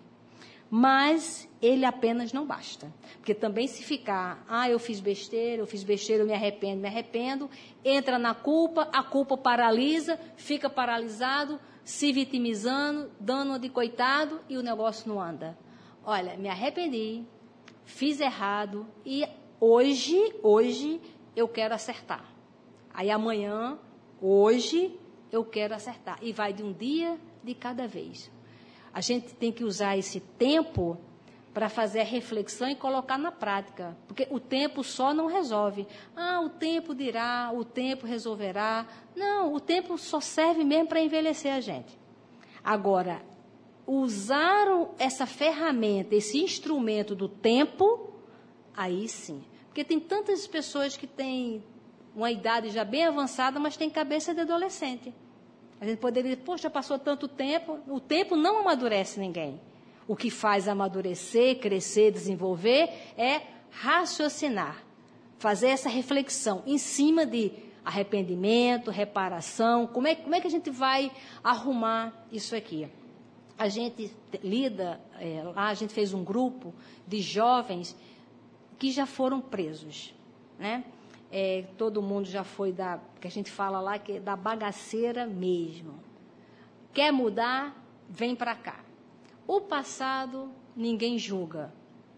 Mas 0.71 1.49
ele 1.61 1.85
apenas 1.85 2.33
não 2.33 2.47
basta. 2.47 2.93
Porque 3.17 3.35
também 3.35 3.67
se 3.67 3.83
ficar, 3.83 4.45
ah, 4.49 4.69
eu 4.71 4.79
fiz 4.79 5.01
besteira, 5.01 5.63
eu 5.63 5.67
fiz 5.67 5.83
besteira, 5.83 6.23
eu 6.23 6.27
me 6.27 6.35
arrependo, 6.35 6.81
me 6.81 6.87
arrependo, 6.87 7.51
entra 7.85 8.19
na 8.19 8.35
culpa, 8.35 8.89
a 8.93 9.03
culpa 9.03 9.37
paralisa, 9.37 10.21
fica 10.37 10.71
paralisado, 10.71 11.59
se 11.83 12.13
vitimizando, 12.13 13.11
dando 13.19 13.59
de 13.59 13.69
coitado 13.69 14.41
e 14.49 14.57
o 14.57 14.63
negócio 14.63 15.09
não 15.09 15.21
anda. 15.21 15.59
Olha, 16.05 16.37
me 16.37 16.49
arrependi, 16.49 17.25
fiz 17.85 18.21
errado 18.21 18.87
e 19.05 19.25
hoje, 19.59 20.35
hoje 20.43 21.01
eu 21.35 21.49
quero 21.49 21.75
acertar. 21.75 22.25
Aí 22.95 23.11
amanhã, 23.11 23.77
hoje 24.21 24.97
eu 25.33 25.45
quero 25.45 25.75
acertar. 25.75 26.19
E 26.23 26.33
vai 26.33 26.53
de 26.53 26.63
um 26.63 26.73
dia 26.73 27.19
de 27.43 27.55
cada 27.55 27.89
vez. 27.89 28.31
A 28.92 29.00
gente 29.00 29.35
tem 29.35 29.53
que 29.53 29.64
usar 29.64 29.96
esse 29.96 30.20
tempo 30.20 30.98
para 31.53 31.68
fazer 31.68 32.00
a 32.00 32.05
reflexão 32.05 32.68
e 32.68 32.74
colocar 32.74 33.18
na 33.18 33.33
prática. 33.33 33.96
Porque 34.07 34.26
o 34.31 34.38
tempo 34.38 34.85
só 34.85 35.12
não 35.12 35.26
resolve. 35.26 35.87
Ah, 36.14 36.40
o 36.40 36.48
tempo 36.48 36.94
dirá, 36.94 37.50
o 37.53 37.64
tempo 37.64 38.07
resolverá. 38.07 38.87
Não, 39.16 39.53
o 39.53 39.61
tempo 39.61 39.98
só 39.98 40.20
serve 40.20 40.64
mesmo 40.64 40.88
para 40.88 41.00
envelhecer 41.00 41.53
a 41.53 41.61
gente. 41.61 41.98
Agora, 42.62 43.22
usar 43.87 44.66
essa 44.98 45.26
ferramenta, 45.26 46.14
esse 46.14 46.38
instrumento 46.38 47.14
do 47.14 47.29
tempo, 47.29 48.12
aí 48.76 49.09
sim. 49.09 49.42
Porque 49.66 49.85
tem 49.85 49.98
tantas 49.98 50.46
pessoas 50.46 50.96
que 50.96 51.07
têm 51.07 51.64
uma 52.14 52.31
idade 52.31 52.70
já 52.70 52.85
bem 52.85 53.05
avançada, 53.05 53.59
mas 53.59 53.76
têm 53.76 53.90
cabeça 53.90 54.35
de 54.35 54.40
adolescente. 54.40 55.14
A 55.81 55.87
gente 55.87 55.99
poderia 55.99 56.31
dizer, 56.31 56.45
poxa, 56.45 56.69
passou 56.69 56.99
tanto 56.99 57.27
tempo. 57.27 57.79
O 57.88 57.99
tempo 57.99 58.37
não 58.37 58.59
amadurece 58.59 59.19
ninguém. 59.19 59.59
O 60.07 60.14
que 60.14 60.31
faz 60.31 60.69
amadurecer, 60.69 61.59
crescer, 61.59 62.12
desenvolver 62.12 62.90
é 63.16 63.43
raciocinar, 63.71 64.83
fazer 65.38 65.69
essa 65.69 65.88
reflexão 65.88 66.62
em 66.66 66.77
cima 66.77 67.25
de 67.25 67.53
arrependimento, 67.85 68.90
reparação, 68.90 69.87
como 69.87 70.07
é, 70.07 70.14
como 70.14 70.35
é 70.35 70.40
que 70.40 70.47
a 70.47 70.51
gente 70.51 70.69
vai 70.69 71.11
arrumar 71.43 72.27
isso 72.31 72.55
aqui? 72.55 72.88
A 73.57 73.69
gente 73.69 74.12
lida, 74.43 75.01
é, 75.19 75.43
lá 75.55 75.69
a 75.69 75.75
gente 75.75 75.95
fez 75.95 76.12
um 76.12 76.23
grupo 76.25 76.75
de 77.07 77.21
jovens 77.21 77.97
que 78.79 78.90
já 78.90 79.07
foram 79.07 79.40
presos, 79.40 80.14
né? 80.59 80.85
É, 81.31 81.64
todo 81.79 82.03
mundo 82.03 82.27
já 82.27 82.43
foi 82.43 82.73
da, 82.73 83.01
que 83.21 83.27
a 83.27 83.31
gente 83.31 83.51
fala 83.51 83.81
lá, 83.81 83.99
que 83.99 84.12
é 84.12 84.21
da 84.21 84.35
bagaceira 84.35 85.27
mesmo. 85.27 86.01
Quer 86.93 87.12
mudar? 87.12 87.77
Vem 88.09 88.35
para 88.35 88.55
cá. 88.57 88.81
O 89.47 89.61
passado 89.61 90.51
ninguém 90.75 91.19
julga. 91.19 91.73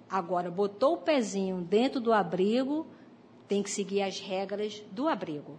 Agora, 0.09 0.51
botou 0.51 0.95
o 0.95 0.99
pezinho 0.99 1.61
dentro 1.61 2.01
do 2.01 2.13
abrigo, 2.13 2.87
tem 3.49 3.63
que 3.63 3.71
seguir 3.71 4.03
as 4.03 4.21
regras 4.21 4.83
do 4.91 5.09
abrigo. 5.09 5.59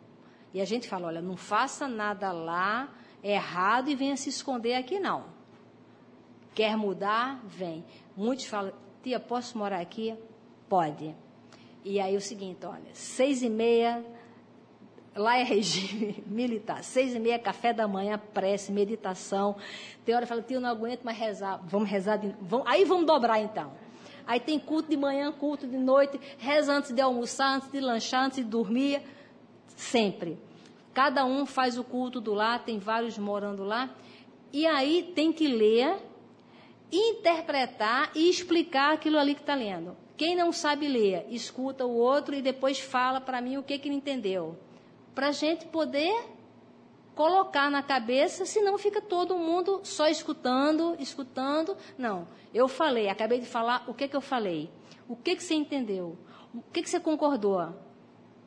E 0.54 0.62
a 0.62 0.66
gente 0.66 0.88
fala, 0.88 1.08
olha, 1.08 1.22
não 1.22 1.36
faça 1.36 1.88
nada 1.88 2.32
lá 2.32 2.94
errado 3.24 3.90
e 3.90 3.96
venha 3.96 4.18
se 4.18 4.30
esconder 4.30 4.76
aqui, 4.76 5.00
não. 5.00 5.26
Quer 6.54 6.78
mudar? 6.78 7.42
Vem. 7.46 7.84
Muitos 8.16 8.46
falam, 8.46 8.74
tia, 9.02 9.20
posso 9.20 9.58
morar 9.58 9.80
aqui? 9.80 10.16
Pode. 10.70 11.16
E 11.84 12.00
aí 12.00 12.16
o 12.16 12.22
seguinte, 12.22 12.66
olha, 12.66 12.94
seis 12.94 13.42
e 13.42 13.50
meia, 13.50 14.04
lá 15.16 15.38
é 15.38 15.44
regime 15.44 16.24
militar, 16.28 16.84
seis 16.84 17.14
e 17.14 17.20
meia, 17.20 17.38
café 17.38 17.74
da 17.74 17.88
manhã, 17.88 18.20
prece, 18.34 18.72
meditação. 18.72 19.56
Tem 20.06 20.16
hora 20.16 20.26
que 20.26 20.30
fala, 20.30 20.42
tio, 20.42 20.60
não 20.60 20.70
aguento 20.70 21.04
mais 21.04 21.18
rezar, 21.18 21.62
vamos 21.66 21.90
rezar, 21.90 22.18
de, 22.18 22.34
vamos, 22.42 22.66
aí 22.68 22.86
vamos 22.86 23.06
dobrar 23.06 23.40
então. 23.40 23.72
Aí 24.26 24.40
tem 24.40 24.58
culto 24.58 24.90
de 24.90 24.96
manhã, 24.96 25.32
culto 25.32 25.68
de 25.68 25.78
noite, 25.78 26.20
reza 26.38 26.72
antes 26.74 26.92
de 26.92 27.02
almoçar, 27.02 27.56
antes 27.56 27.70
de 27.70 27.80
lanchar, 27.80 28.26
antes 28.26 28.38
de 28.38 28.44
dormir, 28.46 29.02
sempre. 29.76 30.40
Cada 30.94 31.26
um 31.26 31.46
faz 31.46 31.78
o 31.78 31.84
culto 31.84 32.22
do 32.22 32.34
lá, 32.34 32.58
tem 32.58 32.80
vários 32.80 33.18
morando 33.18 33.64
lá. 33.64 33.90
E 34.54 34.66
aí 34.66 35.12
tem 35.16 35.34
que 35.34 35.48
ler, 35.48 35.98
interpretar 36.94 38.12
e 38.14 38.30
explicar 38.30 38.94
aquilo 38.94 39.18
ali 39.18 39.34
que 39.34 39.42
está 39.42 39.56
lendo. 39.56 39.98
Quem 40.16 40.36
não 40.36 40.52
sabe 40.52 40.88
ler, 40.88 41.26
escuta 41.30 41.86
o 41.86 41.96
outro 41.96 42.36
e 42.36 42.42
depois 42.42 42.80
fala 42.80 43.20
para 43.20 43.42
mim 43.42 43.58
o 43.58 43.64
que, 43.64 43.80
que 43.80 43.88
ele 43.88 43.96
entendeu. 43.96 44.58
Para 45.16 45.30
a 45.30 45.32
gente 45.32 45.66
poder 45.66 46.14
colocar 47.16 47.70
na 47.70 47.82
cabeça, 47.82 48.46
senão 48.46 48.78
fica 48.78 49.02
todo 49.02 49.38
mundo 49.38 49.82
só 49.84 50.08
escutando, 50.08 50.96
escutando. 51.00 51.76
Não, 51.98 52.28
eu 52.54 52.68
falei, 52.68 53.10
acabei 53.10 53.40
de 53.40 53.46
falar, 53.46 53.84
o 53.88 53.94
que, 53.94 54.08
que 54.08 54.16
eu 54.16 54.22
falei? 54.22 54.70
O 55.08 55.16
que, 55.16 55.36
que 55.36 55.44
você 55.44 55.56
entendeu? 55.56 56.18
O 56.54 56.62
que, 56.72 56.84
que 56.84 56.90
você 56.90 57.00
concordou? 57.00 57.74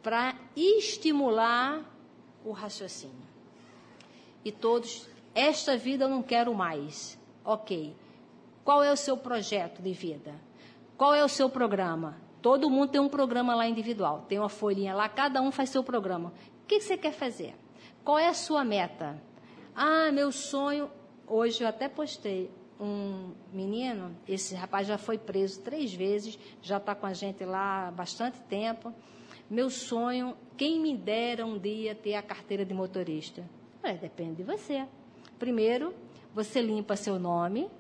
Para 0.03 0.37
estimular 0.57 1.85
o 2.45 2.53
raciocínio. 2.53 3.27
E 4.45 4.53
todos, 4.53 5.09
esta 5.35 5.77
vida 5.77 6.05
eu 6.05 6.09
não 6.09 6.23
quero 6.23 6.55
mais. 6.55 7.19
Ok. 7.45 7.95
Qual 8.67 8.83
é 8.83 8.91
o 8.91 8.97
seu 8.97 9.17
projeto 9.17 9.81
de 9.81 9.93
vida? 9.93 10.35
Qual 10.99 11.15
é 11.15 11.25
o 11.25 11.29
seu 11.29 11.49
programa? 11.49 12.17
Todo 12.43 12.69
mundo 12.69 12.91
tem 12.91 13.01
um 13.01 13.09
programa 13.09 13.55
lá 13.55 13.65
individual, 13.65 14.25
tem 14.29 14.41
uma 14.41 14.49
folhinha 14.49 14.93
lá, 14.93 15.09
cada 15.09 15.41
um 15.41 15.53
faz 15.53 15.71
seu 15.71 15.85
programa. 15.85 16.33
O 16.65 16.67
que 16.67 16.81
você 16.81 16.97
quer 16.97 17.13
fazer? 17.13 17.55
Qual 18.03 18.19
é 18.19 18.27
a 18.27 18.35
sua 18.35 18.65
meta? 18.65 19.23
Ah, 19.73 20.11
meu 20.11 20.33
sonho. 20.33 20.91
Hoje 21.29 21.63
eu 21.63 21.69
até 21.69 21.89
postei 21.89 22.51
um 22.81 23.35
menino, 23.53 24.17
esse 24.27 24.57
rapaz 24.57 24.89
já 24.89 24.99
foi 24.99 25.17
preso 25.17 25.63
três 25.63 25.95
vezes, 25.95 26.37
já 26.61 26.79
está 26.79 26.93
com 26.93 27.07
a 27.07 27.13
gente 27.13 27.45
lá 27.45 27.87
há 27.87 27.91
bastante 27.93 28.41
tempo. 28.49 28.93
Meu 29.49 29.71
sonho, 29.71 30.37
quem 30.57 30.81
me 30.81 30.97
dera 30.97 31.47
um 31.47 31.57
dia 31.57 31.95
ter 31.95 32.15
a 32.15 32.23
carteira 32.23 32.65
de 32.65 32.75
motorista? 32.75 33.49
É, 33.81 33.93
depende 33.93 34.39
de 34.39 34.43
você. 34.43 34.85
Primeiro, 35.39 35.95
você 36.35 36.61
limpa 36.61 36.97
seu 36.97 37.17
nome, 37.17 37.71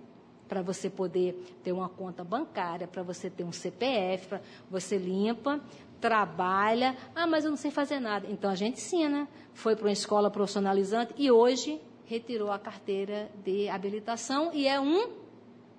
para 0.48 0.62
você 0.62 0.88
poder 0.88 1.34
ter 1.62 1.72
uma 1.72 1.88
conta 1.88 2.22
bancária, 2.22 2.86
para 2.86 3.02
você 3.02 3.28
ter 3.28 3.44
um 3.44 3.52
CPF, 3.52 4.38
você 4.70 4.96
limpa, 4.96 5.60
trabalha. 6.00 6.96
Ah, 7.14 7.26
mas 7.26 7.44
eu 7.44 7.50
não 7.50 7.56
sei 7.56 7.70
fazer 7.70 8.00
nada. 8.00 8.26
Então 8.30 8.50
a 8.50 8.54
gente 8.54 8.76
ensina. 8.76 9.28
Foi 9.54 9.74
para 9.74 9.86
uma 9.86 9.92
escola 9.92 10.30
profissionalizante 10.30 11.14
e 11.16 11.30
hoje 11.30 11.80
retirou 12.04 12.52
a 12.52 12.58
carteira 12.58 13.30
de 13.44 13.68
habilitação 13.68 14.52
e 14.52 14.66
é 14.66 14.80
um 14.80 15.10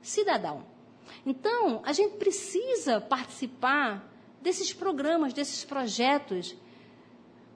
cidadão. 0.01 0.65
Então, 1.25 1.81
a 1.83 1.93
gente 1.93 2.17
precisa 2.17 2.99
participar 2.99 4.11
desses 4.41 4.73
programas, 4.73 5.33
desses 5.33 5.63
projetos, 5.63 6.55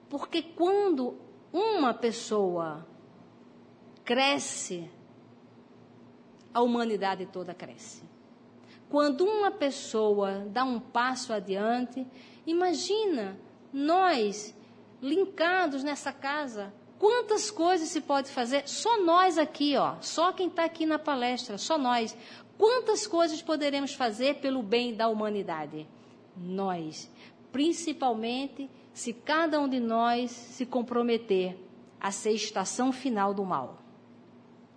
porque 0.09 0.41
quando 0.41 1.17
uma 1.51 1.93
pessoa 1.93 2.85
cresce 4.03 4.89
a 6.53 6.61
humanidade 6.61 7.25
toda 7.25 7.53
cresce. 7.53 8.03
Quando 8.89 9.25
uma 9.25 9.51
pessoa 9.51 10.45
dá 10.49 10.63
um 10.63 10.79
passo 10.79 11.31
adiante, 11.31 12.05
imagina 12.45 13.37
nós 13.71 14.53
linkados 15.01 15.83
nessa 15.83 16.11
casa, 16.11 16.73
quantas 16.99 17.49
coisas 17.49 17.89
se 17.89 18.01
pode 18.01 18.29
fazer? 18.29 18.67
Só 18.67 19.01
nós 19.01 19.37
aqui, 19.37 19.77
ó, 19.77 19.95
só 20.01 20.31
quem 20.33 20.47
está 20.47 20.65
aqui 20.65 20.85
na 20.85 20.99
palestra, 20.99 21.57
só 21.57 21.77
nós. 21.77 22.15
Quantas 22.57 23.07
coisas 23.07 23.41
poderemos 23.41 23.93
fazer 23.93 24.35
pelo 24.35 24.61
bem 24.61 24.93
da 24.93 25.07
humanidade? 25.07 25.87
Nós, 26.37 27.09
principalmente 27.51 28.69
se 28.93 29.13
cada 29.13 29.59
um 29.59 29.67
de 29.67 29.79
nós 29.79 30.31
se 30.31 30.65
comprometer 30.65 31.57
a 31.99 32.11
ser 32.11 32.31
estação 32.31 32.91
final 32.91 33.33
do 33.33 33.45
mal. 33.45 33.77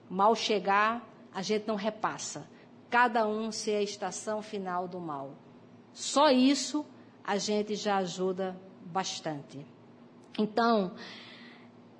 Mal 0.08 0.34
chegar, 0.34 1.04
a 1.34 1.42
gente 1.42 1.66
não 1.66 1.74
repassa. 1.74 2.48
Cada 2.88 3.26
um 3.26 3.50
ser 3.50 3.76
a 3.76 3.82
estação 3.82 4.40
final 4.40 4.86
do 4.86 5.00
mal. 5.00 5.34
Só 5.92 6.30
isso 6.30 6.86
a 7.24 7.36
gente 7.36 7.74
já 7.74 7.96
ajuda 7.96 8.56
bastante. 8.86 9.66
Então, 10.38 10.92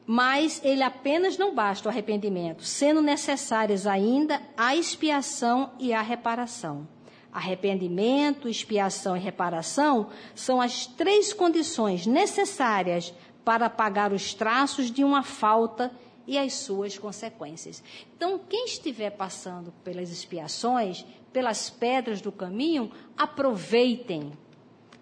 Mas 0.07 0.61
ele 0.63 0.83
apenas 0.83 1.39
não 1.39 1.55
basta 1.55 1.89
o 1.89 1.91
arrependimento, 1.91 2.63
sendo 2.63 3.01
necessárias 3.01 3.87
ainda 3.87 4.41
a 4.57 4.77
expiação 4.77 5.73
e 5.79 5.95
a 5.95 6.03
reparação. 6.03 6.87
Arrependimento, 7.33 8.49
expiação 8.49 9.17
e 9.17 9.21
reparação 9.21 10.11
são 10.35 10.61
as 10.61 10.87
três 10.87 11.33
condições 11.33 12.07
necessárias 12.07 13.15
para 13.45 13.71
pagar 13.71 14.13
os 14.13 14.35
traços 14.35 14.91
de 14.91 15.03
uma 15.03 15.23
falta 15.23 15.91
e 16.27 16.39
as 16.39 16.55
suas 16.55 16.99
consequências. 16.99 17.83
Então, 18.17 18.39
quem 18.39 18.65
estiver 18.67 19.11
passando 19.11 19.73
pelas 19.85 20.11
expiações, 20.11 21.05
pelas 21.33 21.69
pedras 21.71 22.21
do 22.21 22.33
caminho, 22.33 22.91
aproveitem. 23.17 24.33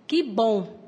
Que 0.06 0.22
bom 0.22 0.80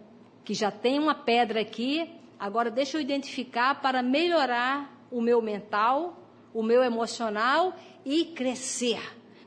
que 0.44 0.54
já 0.54 0.70
tem 0.70 0.98
uma 0.98 1.14
pedra 1.14 1.60
aqui, 1.60 2.10
agora 2.38 2.70
deixa 2.70 2.98
eu 2.98 3.00
identificar 3.00 3.80
para 3.80 4.02
melhorar 4.02 5.06
o 5.10 5.20
meu 5.20 5.40
mental, 5.40 6.20
o 6.52 6.62
meu 6.62 6.82
emocional 6.82 7.74
e 8.04 8.26
crescer, 8.26 9.00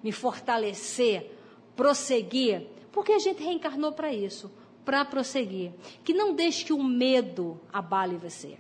me 0.04 0.12
fortalecer, 0.12 1.32
prosseguir, 1.76 2.68
porque 2.92 3.12
a 3.12 3.20
gente 3.20 3.44
reencarnou 3.44 3.92
para 3.92 4.12
isso, 4.12 4.52
para 4.84 5.06
prosseguir. 5.06 5.72
Que 6.04 6.14
não 6.14 6.34
deixe 6.34 6.66
que 6.66 6.74
o 6.74 6.84
medo 6.84 7.60
abale 7.72 8.18
você. 8.18 8.58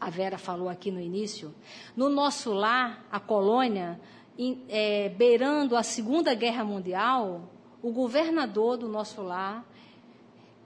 A 0.00 0.10
Vera 0.10 0.38
falou 0.38 0.68
aqui 0.68 0.90
no 0.90 1.00
início, 1.00 1.54
no 1.96 2.08
nosso 2.08 2.52
lar, 2.52 3.04
a 3.10 3.18
colônia, 3.18 4.00
em, 4.38 4.64
é, 4.68 5.08
beirando 5.08 5.76
a 5.76 5.82
Segunda 5.82 6.34
Guerra 6.34 6.64
Mundial, 6.64 7.50
o 7.82 7.90
governador 7.90 8.76
do 8.76 8.88
nosso 8.88 9.22
lar 9.22 9.64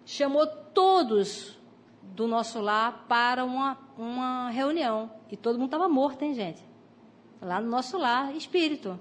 chamou 0.05 0.47
todos 0.47 1.59
do 2.03 2.27
nosso 2.27 2.61
lar 2.61 3.07
para 3.09 3.45
uma, 3.45 3.79
uma 3.97 4.51
reunião. 4.51 5.11
E 5.31 5.37
todo 5.37 5.55
mundo 5.55 5.67
estava 5.67 5.89
morto, 5.89 6.23
hein, 6.23 6.35
gente? 6.35 6.63
Lá 7.41 7.61
no 7.61 7.71
nosso 7.71 7.97
lar, 7.97 8.35
espírito. 8.37 8.99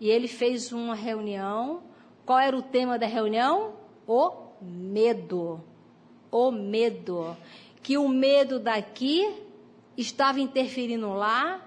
E 0.00 0.08
ele 0.08 0.28
fez 0.28 0.72
uma 0.72 0.94
reunião. 0.94 1.82
Qual 2.24 2.38
era 2.38 2.56
o 2.56 2.62
tema 2.62 2.98
da 2.98 3.06
reunião? 3.06 3.72
O 4.06 4.32
medo. 4.60 5.60
O 6.30 6.50
medo. 6.50 7.36
Que 7.82 7.96
o 7.96 8.08
medo 8.08 8.58
daqui 8.58 9.42
estava 9.96 10.40
interferindo 10.40 11.12
lá, 11.12 11.60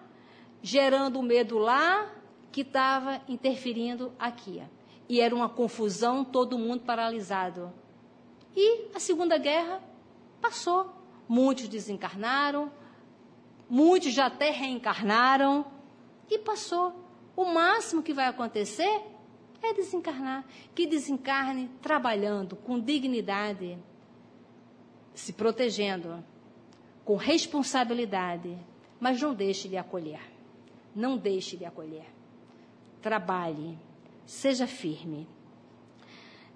gerando 0.62 1.19
o 1.19 1.24
medo 1.24 1.58
lá, 1.58 2.10
que 2.52 2.62
estava 2.62 3.21
interferindo 3.28 4.13
aqui. 4.19 4.62
E 5.08 5.19
era 5.19 5.36
uma 5.36 5.50
confusão, 5.50 6.24
todo 6.24 6.58
mundo 6.58 6.84
paralisado. 6.84 7.74
E 8.56 8.88
a 8.93 9.00
Segunda 9.00 9.38
Guerra 9.38 9.82
passou. 10.41 10.93
Muitos 11.28 11.67
desencarnaram, 11.67 12.71
muitos 13.69 14.13
já 14.13 14.26
até 14.26 14.50
reencarnaram, 14.52 15.65
e 16.30 16.38
passou. 16.38 16.93
O 17.36 17.45
máximo 17.45 18.04
que 18.04 18.13
vai 18.13 18.26
acontecer 18.26 19.02
é 19.62 19.74
desencarnar. 19.74 20.45
Que 20.74 20.88
desencarne 20.88 21.69
trabalhando 21.82 22.56
com 22.56 22.80
dignidade, 22.80 23.78
se 25.13 25.34
protegendo, 25.34 26.24
com 27.04 27.15
responsabilidade, 27.15 28.58
mas 29.00 29.21
não 29.21 29.34
deixe 29.34 29.67
de 29.67 29.78
acolher. 29.78 30.21
Não 30.95 31.17
deixe 31.17 31.58
de 31.58 31.65
acolher. 31.65 32.06
Trabalhe, 33.02 33.78
seja 34.26 34.67
firme. 34.67 35.28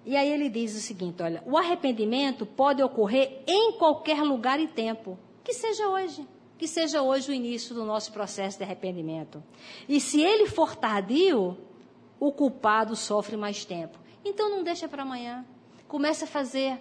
E 0.04 0.16
aí 0.16 0.30
ele 0.30 0.48
diz 0.48 0.76
o 0.76 0.80
seguinte: 0.80 1.22
olha, 1.22 1.42
o 1.46 1.56
arrependimento 1.56 2.46
pode 2.46 2.82
ocorrer 2.82 3.42
em 3.46 3.72
qualquer 3.72 4.22
lugar 4.22 4.60
e 4.60 4.68
tempo, 4.68 5.18
que 5.42 5.52
seja 5.52 5.88
hoje 5.88 6.26
que 6.58 6.66
seja 6.66 7.02
hoje 7.02 7.30
o 7.30 7.34
início 7.34 7.74
do 7.74 7.84
nosso 7.84 8.12
processo 8.12 8.58
de 8.58 8.64
arrependimento. 8.64 9.42
E 9.88 10.00
se 10.00 10.22
ele 10.22 10.46
for 10.46 10.74
tardio, 10.74 11.56
o 12.18 12.32
culpado 12.32 12.96
sofre 12.96 13.36
mais 13.36 13.64
tempo. 13.64 13.98
Então 14.24 14.50
não 14.50 14.62
deixa 14.62 14.88
para 14.88 15.02
amanhã. 15.02 15.44
Comece 15.86 16.24
a 16.24 16.26
fazer 16.26 16.80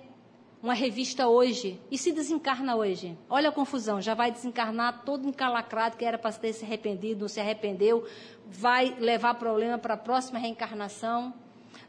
uma 0.66 0.74
revista 0.74 1.28
hoje 1.28 1.80
e 1.92 1.98
se 1.98 2.12
desencarna 2.12 2.76
hoje. 2.76 3.16
Olha 3.30 3.50
a 3.50 3.52
confusão, 3.52 4.02
já 4.02 4.16
vai 4.16 4.32
desencarnar 4.32 5.04
todo 5.06 5.28
encalacrado 5.28 5.96
que 5.96 6.04
era 6.04 6.18
para 6.18 6.32
ter 6.34 6.54
se 6.54 6.66
arrependido, 6.66 7.22
não 7.22 7.28
se 7.28 7.40
arrependeu, 7.40 8.04
vai 8.48 8.96
levar 9.00 9.36
problema 9.36 9.78
para 9.78 9.94
a 9.94 9.98
próxima 9.98 10.40
reencarnação. 10.40 11.32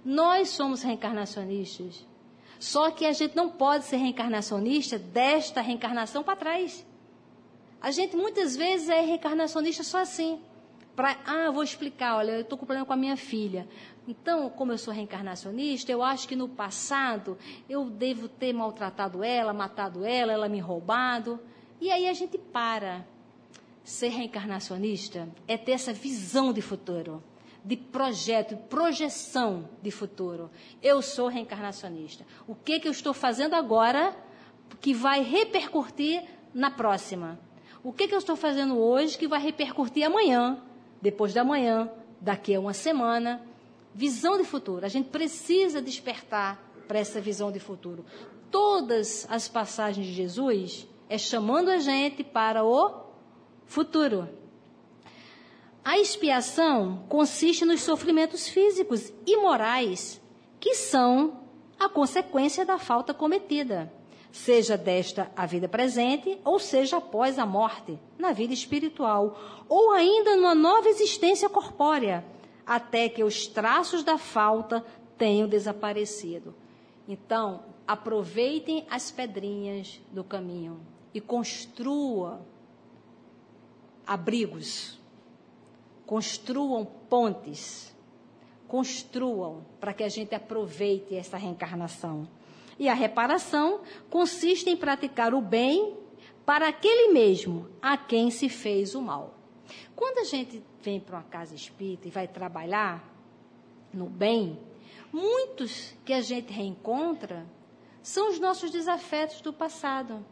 Nós 0.05 0.51
somos 0.51 0.83
reencarnacionistas. 0.83 2.07
Só 2.61 2.91
que 2.91 3.07
a 3.07 3.15
gente 3.15 3.35
não 3.35 3.49
pode 3.49 3.87
ser 3.87 3.97
reencarnacionista 3.97 4.99
desta 4.99 5.63
reencarnação 5.63 6.23
para 6.23 6.37
trás. 6.37 6.87
A 7.81 7.91
gente 7.91 8.15
muitas 8.15 8.55
vezes 8.55 8.91
é 8.91 9.01
reencarnacionista 9.01 9.83
só 9.83 10.01
assim. 10.01 10.39
Pra, 10.95 11.17
ah, 11.25 11.51
vou 11.51 11.63
explicar, 11.63 12.17
olha, 12.17 12.33
eu 12.33 12.41
estou 12.43 12.59
com 12.59 12.67
problema 12.67 12.85
com 12.85 12.93
a 12.93 12.97
minha 12.97 13.17
filha. 13.17 13.67
Então, 14.09 14.49
como 14.51 14.73
eu 14.73 14.79
sou 14.79 14.95
reencarnacionista, 14.95 15.91
eu 15.91 16.03
acho 16.03 16.29
que 16.29 16.37
no 16.37 16.49
passado 16.49 17.37
eu 17.69 17.85
devo 17.87 18.29
ter 18.29 18.53
maltratado 18.53 19.25
ela, 19.25 19.53
matado 19.53 20.05
ela, 20.05 20.33
ela 20.33 20.49
me 20.49 20.61
roubado. 20.61 21.41
E 21.81 21.91
aí 21.91 22.09
a 22.09 22.13
gente 22.13 22.39
para. 22.39 23.05
Ser 23.83 24.09
reencarnacionista 24.09 25.29
é 25.47 25.57
ter 25.57 25.71
essa 25.71 25.93
visão 25.93 26.53
de 26.53 26.61
futuro, 26.61 27.23
de 27.65 27.77
projeto, 27.77 28.57
projeção 28.69 29.69
de 29.81 29.93
futuro. 29.93 30.51
Eu 30.83 31.01
sou 31.01 31.29
reencarnacionista. 31.29 32.27
O 32.49 32.55
que, 32.55 32.81
que 32.81 32.89
eu 32.89 32.93
estou 32.93 33.15
fazendo 33.15 33.55
agora 33.55 34.13
que 34.81 34.93
vai 34.93 35.23
repercutir 35.23 36.25
na 36.53 36.69
próxima? 36.69 37.39
O 37.85 37.93
que, 37.93 38.09
que 38.09 38.15
eu 38.15 38.19
estou 38.19 38.35
fazendo 38.35 38.77
hoje 38.77 39.17
que 39.17 39.29
vai 39.29 39.41
repercutir 39.41 40.05
amanhã, 40.05 40.61
depois 41.01 41.33
da 41.33 41.45
manhã, 41.45 41.89
daqui 42.21 42.57
a 42.57 42.59
uma 42.59 42.73
semana? 42.73 43.41
Visão 43.97 44.37
de 44.37 44.45
futuro. 44.45 44.85
A 44.85 44.91
gente 44.91 45.09
precisa 45.09 45.81
despertar 45.81 46.63
para 46.87 46.99
essa 46.99 47.19
visão 47.19 47.51
de 47.51 47.59
futuro. 47.59 48.05
Todas 48.51 49.27
as 49.31 49.49
passagens 49.49 50.07
de 50.07 50.13
Jesus 50.13 50.87
é 51.09 51.17
chamando 51.17 51.71
a 51.71 51.79
gente 51.79 52.23
para 52.23 52.63
o 52.63 53.07
futuro. 53.65 54.29
A 55.83 55.99
expiação 55.99 57.07
consiste 57.09 57.65
nos 57.65 57.81
sofrimentos 57.81 58.47
físicos 58.47 59.11
e 59.27 59.35
morais 59.39 60.21
que 60.61 60.75
são 60.75 61.41
a 61.81 61.89
consequência 61.89 62.67
da 62.67 62.79
falta 62.79 63.15
cometida 63.15 63.91
seja 64.37 64.77
desta 64.77 65.33
a 65.35 65.47
vida 65.47 65.67
presente, 65.67 66.39
ou 66.45 66.59
seja 66.59 66.99
após 66.99 67.39
a 67.39 67.47
morte, 67.47 67.99
na 68.19 68.33
vida 68.33 68.53
espiritual, 68.53 69.65
ou 69.69 69.93
ainda 69.93 70.37
numa 70.37 70.55
nova 70.55 70.89
existência 70.89 71.49
corpórea, 71.49 72.23
até 72.67 73.09
que 73.09 73.23
os 73.23 73.47
traços 73.47 74.03
da 74.03 74.19
falta 74.19 74.85
tenham 75.17 75.49
desaparecido. 75.49 76.55
Então, 77.09 77.63
aproveitem 77.87 78.85
as 78.91 79.11
pedrinhas 79.11 80.01
do 80.11 80.25
caminho 80.25 80.81
e 81.15 81.21
construa 81.21 82.41
abrigos, 84.05 84.99
construam 86.05 86.85
pontes, 86.85 87.95
construam 88.67 89.65
para 89.81 89.93
que 89.93 90.03
a 90.03 90.09
gente 90.09 90.35
aproveite 90.35 91.15
essa 91.15 91.37
reencarnação. 91.37 92.29
E 92.79 92.89
a 92.89 92.95
reparação 92.95 93.81
consiste 94.11 94.69
em 94.69 94.77
praticar 94.77 95.33
o 95.33 95.41
bem 95.41 95.97
para 96.45 96.69
aquele 96.69 97.13
mesmo 97.13 97.69
a 97.81 97.97
quem 97.97 98.31
se 98.31 98.49
fez 98.49 98.95
o 98.95 99.01
mal. 99.01 99.35
Quando 99.95 100.19
a 100.19 100.25
gente 100.25 100.63
vem 100.87 101.01
para 101.01 101.17
uma 101.17 101.25
casa 101.25 101.53
espírita 101.53 102.07
e 102.07 102.13
vai 102.13 102.29
trabalhar 102.29 103.03
no 103.93 104.07
bem, 104.07 104.57
muitos 105.13 105.93
que 106.05 106.13
a 106.13 106.21
gente 106.21 106.53
reencontra 106.53 107.45
são 108.01 108.31
os 108.31 108.39
nossos 108.39 108.71
desafetos 108.71 109.41
do 109.41 109.53
passado. 109.53 110.25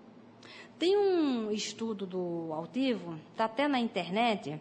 Tem 0.79 0.97
um 0.97 1.51
estudo 1.51 2.07
do 2.07 2.53
Altivo, 2.53 3.19
está 3.33 3.47
até 3.47 3.67
na 3.67 3.81
internet, 3.81 4.61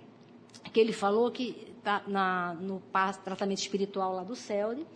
que 0.73 0.79
ele 0.79 0.93
falou 0.93 1.29
que 1.29 1.71
está 1.77 2.01
no 2.59 2.81
tratamento 3.23 3.59
espiritual 3.59 4.15
lá 4.15 4.23
do 4.23 4.35
CELDE, 4.35 4.87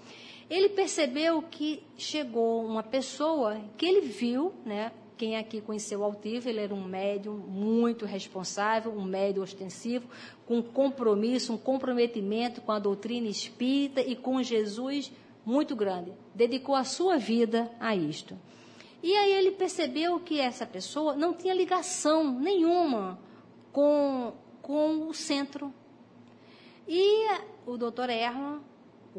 ele 0.49 0.69
percebeu 0.69 1.43
que 1.43 1.84
chegou 1.95 2.65
uma 2.65 2.82
pessoa 2.82 3.61
que 3.78 3.86
ele 3.86 4.01
viu, 4.01 4.51
né? 4.65 4.91
Quem 5.18 5.36
aqui 5.36 5.59
conheceu 5.59 6.01
o 6.01 6.03
Altivo, 6.03 6.47
ele 6.47 6.59
era 6.59 6.74
um 6.74 6.84
médium 6.84 7.36
muito 7.36 8.05
responsável, 8.05 8.91
um 8.91 9.03
médium 9.03 9.43
ostensivo, 9.43 10.07
com 10.45 10.61
compromisso, 10.61 11.53
um 11.53 11.57
comprometimento 11.57 12.61
com 12.61 12.72
a 12.72 12.80
doutrina 12.80 13.28
espírita 13.28 14.01
e 14.01 14.15
com 14.15 14.41
Jesus 14.43 15.11
muito 15.45 15.76
grande. 15.76 16.13
Dedicou 16.36 16.76
a 16.76 16.84
sua 16.84 17.18
vida 17.18 17.72
a 17.80 17.95
isto. 17.95 18.38
E 19.01 19.15
aí 19.15 19.34
ele 19.34 19.51
percebeu 19.51 20.20
que 20.20 20.39
essa 20.39 20.65
pessoa 20.65 21.15
não 21.15 21.34
tinha 21.34 21.53
ligação 21.53 22.32
nenhuma 22.32 23.20
com, 23.72 24.34
com 24.61 25.07
o 25.07 25.13
centro. 25.13 25.74
E 26.88 27.28
o 27.65 27.76
doutor 27.78 28.09
Erma 28.09 28.61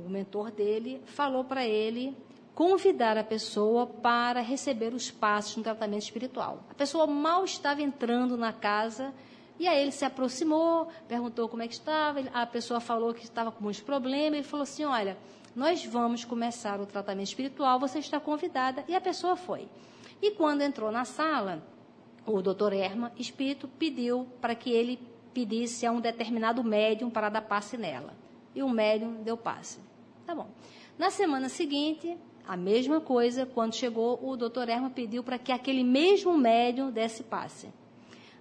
o 0.05 0.09
mentor 0.09 0.51
dele, 0.51 1.01
falou 1.07 1.45
para 1.45 1.67
ele 1.67 2.17
convidar 2.59 3.17
a 3.17 3.23
pessoa 3.23 3.87
para 3.87 4.41
receber 4.41 4.93
os 4.93 5.13
passos 5.13 5.57
no 5.57 5.63
tratamento 5.63 6.03
espiritual. 6.03 6.65
A 6.69 6.75
pessoa 6.75 7.07
mal 7.07 7.45
estava 7.45 7.81
entrando 7.83 8.37
na 8.37 8.53
casa 8.53 9.15
e 9.61 9.69
aí 9.69 9.81
ele 9.81 9.93
se 9.93 10.05
aproximou, 10.05 10.89
perguntou 11.07 11.49
como 11.49 11.63
é 11.63 11.69
que 11.69 11.75
estava, 11.75 12.19
a 12.35 12.45
pessoa 12.47 12.81
falou 12.81 13.15
que 13.15 13.23
estava 13.23 13.53
com 13.53 13.63
muitos 13.63 13.81
problemas, 13.81 14.41
ele 14.41 14.43
falou 14.43 14.65
assim, 14.65 14.85
olha, 14.85 15.17
nós 15.55 15.85
vamos 15.85 16.25
começar 16.25 16.81
o 16.81 16.87
tratamento 16.87 17.29
espiritual, 17.29 17.79
você 17.79 18.01
está 18.01 18.19
convidada, 18.19 18.85
e 18.89 18.95
a 18.97 19.01
pessoa 19.01 19.37
foi. 19.37 19.69
E 20.21 20.33
quando 20.33 20.63
entrou 20.63 20.91
na 20.91 21.05
sala, 21.05 21.63
o 22.27 22.43
doutor 22.43 22.73
Erma, 22.73 23.13
espírito, 23.17 23.69
pediu 23.69 24.27
para 24.41 24.57
que 24.57 24.73
ele 24.73 24.99
pedisse 25.33 25.87
a 25.87 25.93
um 25.93 26.01
determinado 26.01 26.65
médium 26.65 27.09
para 27.09 27.29
dar 27.29 27.43
passe 27.43 27.79
nela. 27.79 28.15
E 28.53 28.65
o 28.65 28.69
médium 28.69 29.23
deu 29.23 29.37
passe. 29.37 29.79
Tá 30.27 30.35
bom. 30.35 30.49
Na 30.99 31.11
semana 31.11 31.49
seguinte, 31.49 32.19
a 32.49 32.57
mesma 32.57 32.99
coisa, 32.99 33.45
quando 33.45 33.75
chegou, 33.75 34.19
o 34.23 34.35
doutor 34.35 34.71
Erma 34.71 34.89
pediu 34.89 35.23
para 35.23 35.39
que 35.39 35.53
aquele 35.53 35.85
mesmo 35.85 36.37
médium 36.37 36.91
desse 36.91 37.23
passe 37.23 37.69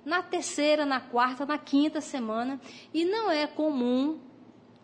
na 0.05 0.23
terceira, 0.23 0.85
na 0.85 1.01
quarta, 1.01 1.45
na 1.45 1.57
quinta 1.57 1.99
semana, 1.99 2.61
e 2.93 3.03
não 3.03 3.29
é 3.29 3.45
comum 3.45 4.17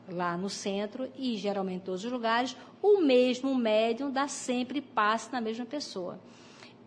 lá 0.10 0.36
no 0.36 0.50
centro 0.50 1.10
e 1.18 1.38
geralmente 1.38 1.78
em 1.78 1.86
todos 1.86 2.04
os 2.04 2.12
lugares, 2.12 2.58
o 2.82 3.00
mesmo 3.00 3.56
médium 3.56 4.12
dá 4.12 4.28
sempre 4.28 4.82
passe 4.82 5.32
na 5.32 5.40
mesma 5.40 5.66
pessoa. 5.66 6.20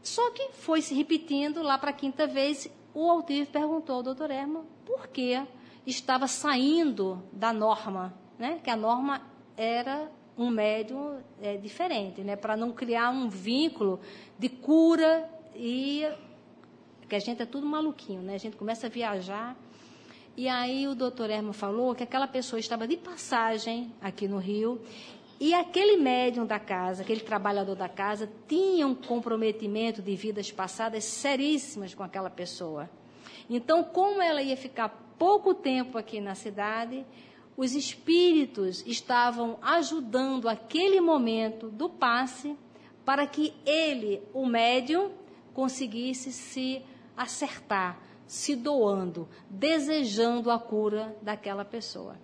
Só 0.03 0.30
que 0.32 0.53
foi 0.53 0.82
se 0.82 0.95
repetindo 0.95 1.62
lá 1.62 1.78
para 1.78 1.89
a 1.89 1.95
quinta 1.95 2.26
vez, 2.26 2.70
o 2.93 3.11
Altir 3.11 3.47
perguntou 3.47 3.97
ao 3.97 4.03
doutor 4.03 4.30
Herman 4.30 4.64
por 4.84 5.09
que 5.09 5.43
estava 5.87 6.28
saindo 6.28 7.22
da 7.32 7.55
norma, 7.55 8.12
né? 8.39 8.61
que 8.62 8.68
a 8.68 8.76
norma 8.76 9.22
era 9.57 10.12
um 10.37 10.51
médium 10.51 11.18
é, 11.41 11.57
diferente, 11.57 12.20
né? 12.22 12.37
para 12.37 12.57
não 12.57 12.72
criar 12.72 13.11
um 13.11 13.28
vínculo 13.28 13.99
de 14.39 14.49
cura 14.49 15.28
e 15.55 16.07
porque 17.01 17.14
a 17.14 17.20
gente 17.20 17.41
é 17.41 17.47
tudo 17.47 17.64
maluquinho, 17.64 18.20
né? 18.20 18.34
A 18.34 18.39
gente 18.39 18.57
começa 18.57 18.89
a 18.89 18.91
viajar. 18.91 19.57
E 20.37 20.49
aí 20.49 20.89
o 20.89 20.95
doutor 20.95 21.30
Herman 21.30 21.53
falou 21.53 21.95
que 21.95 22.03
aquela 22.03 22.26
pessoa 22.26 22.59
estava 22.59 22.87
de 22.87 22.97
passagem 22.97 23.93
aqui 24.03 24.26
no 24.26 24.39
Rio 24.39 24.80
e 25.39 25.55
aquele 25.55 25.97
médium 25.99 26.45
da 26.45 26.59
casa, 26.59 27.03
aquele 27.03 27.20
trabalhador 27.20 27.76
da 27.76 27.89
casa, 27.89 28.28
tinha 28.49 28.87
um 28.87 28.95
comprometimento 28.95 30.03
de 30.03 30.16
vidas 30.16 30.51
passadas 30.51 31.05
seríssimas 31.05 31.95
com 31.95 32.03
aquela 32.03 32.28
pessoa. 32.28 32.91
Então, 33.49 33.84
como 33.84 34.20
ela 34.20 34.43
ia 34.43 34.57
ficar 34.57 34.89
pouco 35.16 35.55
tempo 35.55 35.97
aqui 35.97 36.20
na 36.20 36.34
cidade, 36.34 37.07
os 37.57 37.74
espíritos 37.74 38.84
estavam 38.86 39.59
ajudando 39.62 40.48
aquele 40.48 41.00
momento 41.00 41.70
do 41.70 41.88
passe 41.88 42.57
para 43.04 43.26
que 43.26 43.54
ele, 43.64 44.22
o 44.34 44.44
médium, 44.44 45.11
conseguisse 45.54 46.32
se 46.32 46.82
acertar, 47.16 47.98
se 48.26 48.54
doando, 48.54 49.26
desejando 49.48 50.50
a 50.50 50.59
cura 50.59 51.16
daquela 51.22 51.64
pessoa. 51.64 52.16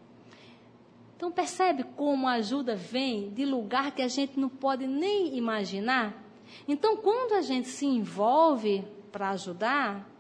Então 1.17 1.31
percebe 1.31 1.85
como 1.97 2.27
a 2.27 2.33
ajuda 2.33 2.75
vem 2.75 3.31
de 3.31 3.47
lugar 3.47 3.95
que 3.95 4.03
a 4.03 4.09
gente 4.09 4.39
não 4.39 4.49
pode 4.49 4.87
nem 4.87 5.37
imaginar? 5.37 6.21
Então 6.67 6.97
quando 6.97 7.35
a 7.35 7.41
gente 7.41 7.69
se 7.69 7.87
envolve 7.87 8.85
para 9.11 9.31
ajudar, 9.31 10.11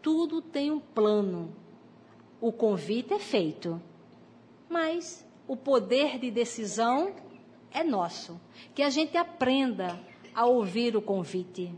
tudo 0.00 0.42
tem 0.42 0.70
um 0.70 0.80
plano. 0.80 1.54
O 2.40 2.50
convite 2.50 3.12
é 3.12 3.18
feito, 3.18 3.80
mas 4.72 5.24
o 5.46 5.56
poder 5.56 6.18
de 6.18 6.30
decisão 6.30 7.14
é 7.70 7.84
nosso. 7.84 8.40
Que 8.74 8.82
a 8.82 8.90
gente 8.90 9.16
aprenda 9.16 10.00
a 10.34 10.46
ouvir 10.46 10.96
o 10.96 11.02
convite. 11.02 11.72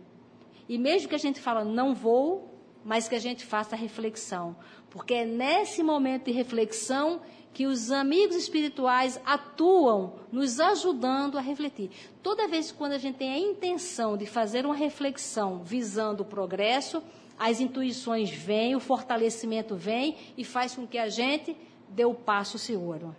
E 0.68 0.78
mesmo 0.78 1.08
que 1.08 1.14
a 1.14 1.18
gente 1.18 1.40
fala 1.40 1.64
não 1.64 1.92
vou, 1.94 2.54
mas 2.84 3.08
que 3.08 3.14
a 3.14 3.18
gente 3.18 3.44
faça 3.44 3.74
reflexão, 3.74 4.54
porque 4.90 5.14
é 5.14 5.24
nesse 5.24 5.82
momento 5.82 6.26
de 6.26 6.32
reflexão 6.32 7.22
que 7.52 7.66
os 7.66 7.90
amigos 7.90 8.36
espirituais 8.36 9.18
atuam 9.24 10.16
nos 10.30 10.60
ajudando 10.60 11.38
a 11.38 11.40
refletir. 11.40 11.90
Toda 12.22 12.48
vez 12.48 12.70
que 12.70 12.76
quando 12.76 12.92
a 12.92 12.98
gente 12.98 13.16
tem 13.16 13.32
a 13.32 13.38
intenção 13.38 14.16
de 14.16 14.26
fazer 14.26 14.66
uma 14.66 14.74
reflexão 14.74 15.62
visando 15.64 16.22
o 16.22 16.26
progresso, 16.26 17.02
as 17.38 17.60
intuições 17.60 18.30
vêm, 18.30 18.76
o 18.76 18.80
fortalecimento 18.80 19.76
vem 19.76 20.16
e 20.36 20.44
faz 20.44 20.74
com 20.74 20.86
que 20.86 20.98
a 20.98 21.08
gente 21.08 21.56
dê 21.88 22.04
o 22.04 22.14
passo 22.14 22.58
seguro. 22.58 23.14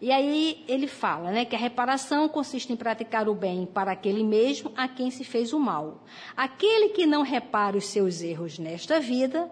E 0.00 0.12
aí 0.12 0.64
ele 0.68 0.86
fala 0.86 1.32
né, 1.32 1.44
que 1.44 1.56
a 1.56 1.58
reparação 1.58 2.28
consiste 2.28 2.72
em 2.72 2.76
praticar 2.76 3.28
o 3.28 3.34
bem 3.34 3.66
para 3.66 3.90
aquele 3.90 4.22
mesmo 4.22 4.72
a 4.76 4.86
quem 4.86 5.10
se 5.10 5.24
fez 5.24 5.52
o 5.52 5.58
mal. 5.58 6.04
Aquele 6.36 6.90
que 6.90 7.04
não 7.04 7.22
repara 7.22 7.76
os 7.76 7.86
seus 7.86 8.22
erros 8.22 8.58
nesta 8.58 9.00
vida, 9.00 9.50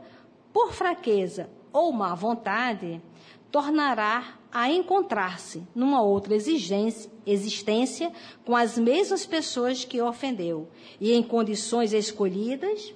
por 0.52 0.72
fraqueza 0.72 1.50
ou 1.72 1.92
má 1.92 2.14
vontade, 2.14 3.02
tornará 3.50 4.36
a 4.52 4.70
encontrar-se 4.70 5.66
numa 5.74 6.00
outra 6.00 6.34
existência 6.34 8.12
com 8.44 8.54
as 8.56 8.78
mesmas 8.78 9.26
pessoas 9.26 9.84
que 9.84 10.00
o 10.00 10.08
ofendeu 10.08 10.68
e 11.00 11.12
em 11.12 11.22
condições 11.22 11.92
escolhidas 11.92 12.94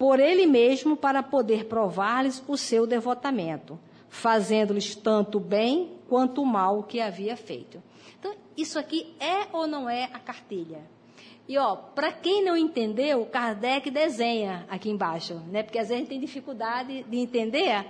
por 0.00 0.18
ele 0.18 0.46
mesmo 0.46 0.96
para 0.96 1.22
poder 1.22 1.66
provar-lhes 1.66 2.42
o 2.48 2.56
seu 2.56 2.86
devotamento, 2.86 3.78
fazendo-lhes 4.10 4.94
tanto 4.94 5.40
bem 5.40 5.92
quanto 6.08 6.44
mal 6.44 6.82
que 6.82 7.00
havia 7.00 7.36
feito. 7.36 7.82
Então, 8.18 8.34
isso 8.56 8.78
aqui 8.78 9.14
é 9.18 9.46
ou 9.52 9.66
não 9.66 9.88
é 9.88 10.10
a 10.12 10.18
cartilha? 10.18 10.82
E 11.48 11.56
ó, 11.56 11.74
para 11.74 12.12
quem 12.12 12.44
não 12.44 12.56
entendeu, 12.56 13.24
Kardec 13.26 13.90
desenha 13.90 14.66
aqui 14.68 14.90
embaixo, 14.90 15.34
né? 15.50 15.62
Porque 15.62 15.78
às 15.78 15.88
vezes 15.88 15.96
a 15.96 15.98
gente 15.98 16.08
tem 16.08 16.20
dificuldade 16.20 17.04
de 17.04 17.16
entender. 17.16 17.86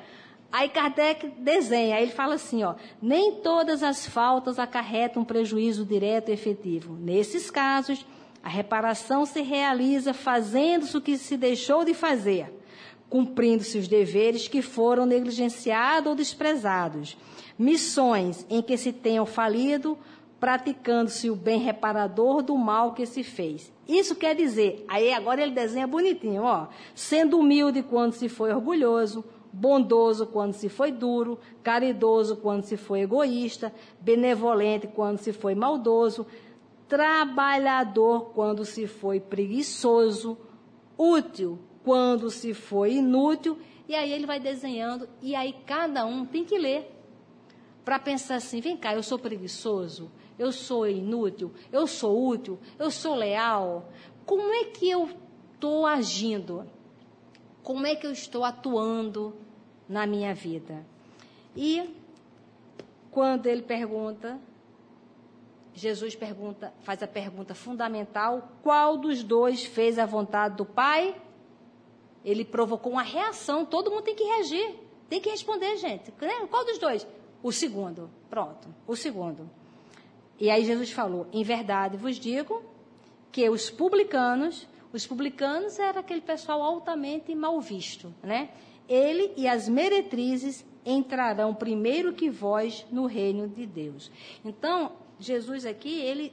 Aí 0.52 0.68
Kardec 0.68 1.28
desenha, 1.38 2.00
ele 2.00 2.10
fala 2.10 2.34
assim, 2.34 2.62
ó, 2.64 2.74
nem 3.02 3.36
todas 3.36 3.82
as 3.82 4.06
faltas 4.06 4.58
acarretam 4.58 5.24
prejuízo 5.24 5.84
direto 5.84 6.30
e 6.30 6.32
efetivo. 6.32 6.94
Nesses 6.94 7.50
casos, 7.50 8.06
a 8.42 8.48
reparação 8.48 9.26
se 9.26 9.42
realiza 9.42 10.14
fazendo-se 10.14 10.96
o 10.96 11.00
que 11.00 11.18
se 11.18 11.36
deixou 11.36 11.84
de 11.84 11.92
fazer, 11.92 12.52
cumprindo-se 13.10 13.76
os 13.76 13.88
deveres 13.88 14.48
que 14.48 14.62
foram 14.62 15.04
negligenciados 15.04 16.08
ou 16.08 16.14
desprezados 16.14 17.18
missões 17.60 18.46
em 18.48 18.62
que 18.62 18.78
se 18.78 18.90
tenham 18.90 19.26
falido, 19.26 19.98
praticando-se 20.40 21.28
o 21.28 21.36
bem 21.36 21.60
reparador 21.60 22.40
do 22.40 22.56
mal 22.56 22.94
que 22.94 23.04
se 23.04 23.22
fez. 23.22 23.70
Isso 23.86 24.14
quer 24.14 24.34
dizer, 24.34 24.82
aí 24.88 25.12
agora 25.12 25.42
ele 25.42 25.50
desenha 25.50 25.86
bonitinho, 25.86 26.42
ó, 26.42 26.68
sendo 26.94 27.38
humilde 27.38 27.82
quando 27.82 28.14
se 28.14 28.30
foi 28.30 28.50
orgulhoso, 28.50 29.22
bondoso 29.52 30.26
quando 30.26 30.54
se 30.54 30.70
foi 30.70 30.90
duro, 30.90 31.38
caridoso 31.62 32.38
quando 32.38 32.62
se 32.62 32.78
foi 32.78 33.00
egoísta, 33.00 33.70
benevolente 34.00 34.86
quando 34.86 35.18
se 35.18 35.30
foi 35.30 35.54
maldoso, 35.54 36.26
trabalhador 36.88 38.30
quando 38.32 38.64
se 38.64 38.86
foi 38.86 39.20
preguiçoso, 39.20 40.38
útil 40.96 41.58
quando 41.84 42.30
se 42.30 42.54
foi 42.54 42.94
inútil, 42.94 43.58
e 43.88 43.94
aí 43.94 44.12
ele 44.12 44.26
vai 44.26 44.38
desenhando, 44.38 45.08
e 45.20 45.34
aí 45.34 45.54
cada 45.66 46.04
um 46.04 46.24
tem 46.24 46.44
que 46.44 46.58
ler 46.58 46.90
para 47.84 47.98
pensar 47.98 48.36
assim: 48.36 48.60
vem 48.60 48.76
cá, 48.76 48.94
eu 48.94 49.02
sou 49.02 49.18
preguiçoso, 49.18 50.10
eu 50.38 50.52
sou 50.52 50.88
inútil, 50.88 51.52
eu 51.72 51.86
sou 51.86 52.28
útil, 52.28 52.58
eu 52.78 52.90
sou 52.90 53.14
leal. 53.14 53.88
Como 54.24 54.52
é 54.52 54.64
que 54.64 54.88
eu 54.88 55.10
estou 55.54 55.86
agindo? 55.86 56.66
Como 57.62 57.86
é 57.86 57.94
que 57.94 58.06
eu 58.06 58.12
estou 58.12 58.44
atuando 58.44 59.34
na 59.88 60.06
minha 60.06 60.34
vida? 60.34 60.86
E 61.56 61.94
quando 63.10 63.46
ele 63.46 63.62
pergunta, 63.62 64.38
Jesus 65.74 66.14
pergunta, 66.14 66.72
faz 66.82 67.02
a 67.02 67.08
pergunta 67.08 67.54
fundamental: 67.54 68.52
qual 68.62 68.96
dos 68.96 69.22
dois 69.22 69.64
fez 69.64 69.98
a 69.98 70.06
vontade 70.06 70.56
do 70.56 70.64
Pai? 70.64 71.20
Ele 72.24 72.44
provocou 72.44 72.92
uma 72.92 73.02
reação, 73.02 73.64
todo 73.64 73.90
mundo 73.90 74.02
tem 74.02 74.14
que 74.14 74.24
reagir, 74.24 74.74
tem 75.08 75.20
que 75.20 75.30
responder, 75.30 75.76
gente. 75.76 76.12
Qual 76.50 76.64
dos 76.64 76.78
dois? 76.78 77.06
O 77.42 77.50
segundo, 77.50 78.10
pronto, 78.28 78.68
o 78.86 78.94
segundo. 78.94 79.48
E 80.38 80.50
aí 80.50 80.64
Jesus 80.64 80.90
falou: 80.90 81.26
Em 81.32 81.42
verdade 81.42 81.96
vos 81.96 82.16
digo 82.16 82.62
que 83.32 83.48
os 83.48 83.70
publicanos, 83.70 84.66
os 84.92 85.06
publicanos 85.06 85.78
era 85.78 86.00
aquele 86.00 86.20
pessoal 86.20 86.62
altamente 86.62 87.34
mal 87.34 87.60
visto, 87.60 88.14
né? 88.22 88.50
Ele 88.88 89.32
e 89.36 89.46
as 89.46 89.68
meretrizes 89.68 90.64
entrarão 90.84 91.54
primeiro 91.54 92.12
que 92.12 92.28
vós 92.28 92.86
no 92.90 93.06
reino 93.06 93.48
de 93.48 93.66
Deus. 93.66 94.10
Então, 94.44 94.92
Jesus 95.18 95.64
aqui, 95.64 96.00
ele 96.00 96.32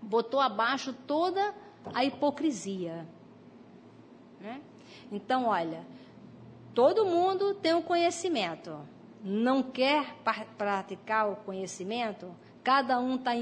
botou 0.00 0.40
abaixo 0.40 0.94
toda 1.06 1.54
a 1.92 2.04
hipocrisia. 2.04 3.06
Então, 5.10 5.46
olha, 5.46 5.86
todo 6.74 7.06
mundo 7.06 7.54
tem 7.54 7.74
um 7.74 7.82
conhecimento 7.82 8.78
não 9.22 9.62
quer 9.62 10.16
praticar 10.56 11.30
o 11.30 11.36
conhecimento, 11.36 12.34
cada 12.62 12.98
um 13.00 13.16
está 13.16 13.32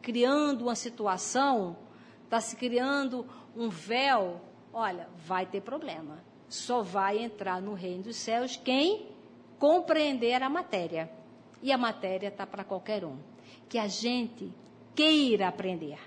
criando 0.00 0.62
uma 0.62 0.74
situação, 0.74 1.76
está 2.24 2.40
se 2.40 2.56
criando 2.56 3.26
um 3.54 3.68
véu, 3.68 4.40
olha, 4.72 5.08
vai 5.16 5.46
ter 5.46 5.60
problema. 5.60 6.24
Só 6.48 6.82
vai 6.82 7.18
entrar 7.18 7.60
no 7.60 7.74
reino 7.74 8.04
dos 8.04 8.16
céus 8.16 8.56
quem 8.56 9.08
compreender 9.58 10.42
a 10.42 10.48
matéria. 10.48 11.10
E 11.62 11.72
a 11.72 11.78
matéria 11.78 12.28
está 12.28 12.46
para 12.46 12.62
qualquer 12.62 13.04
um. 13.04 13.16
Que 13.68 13.78
a 13.78 13.88
gente 13.88 14.52
queira 14.94 15.48
aprender, 15.48 15.98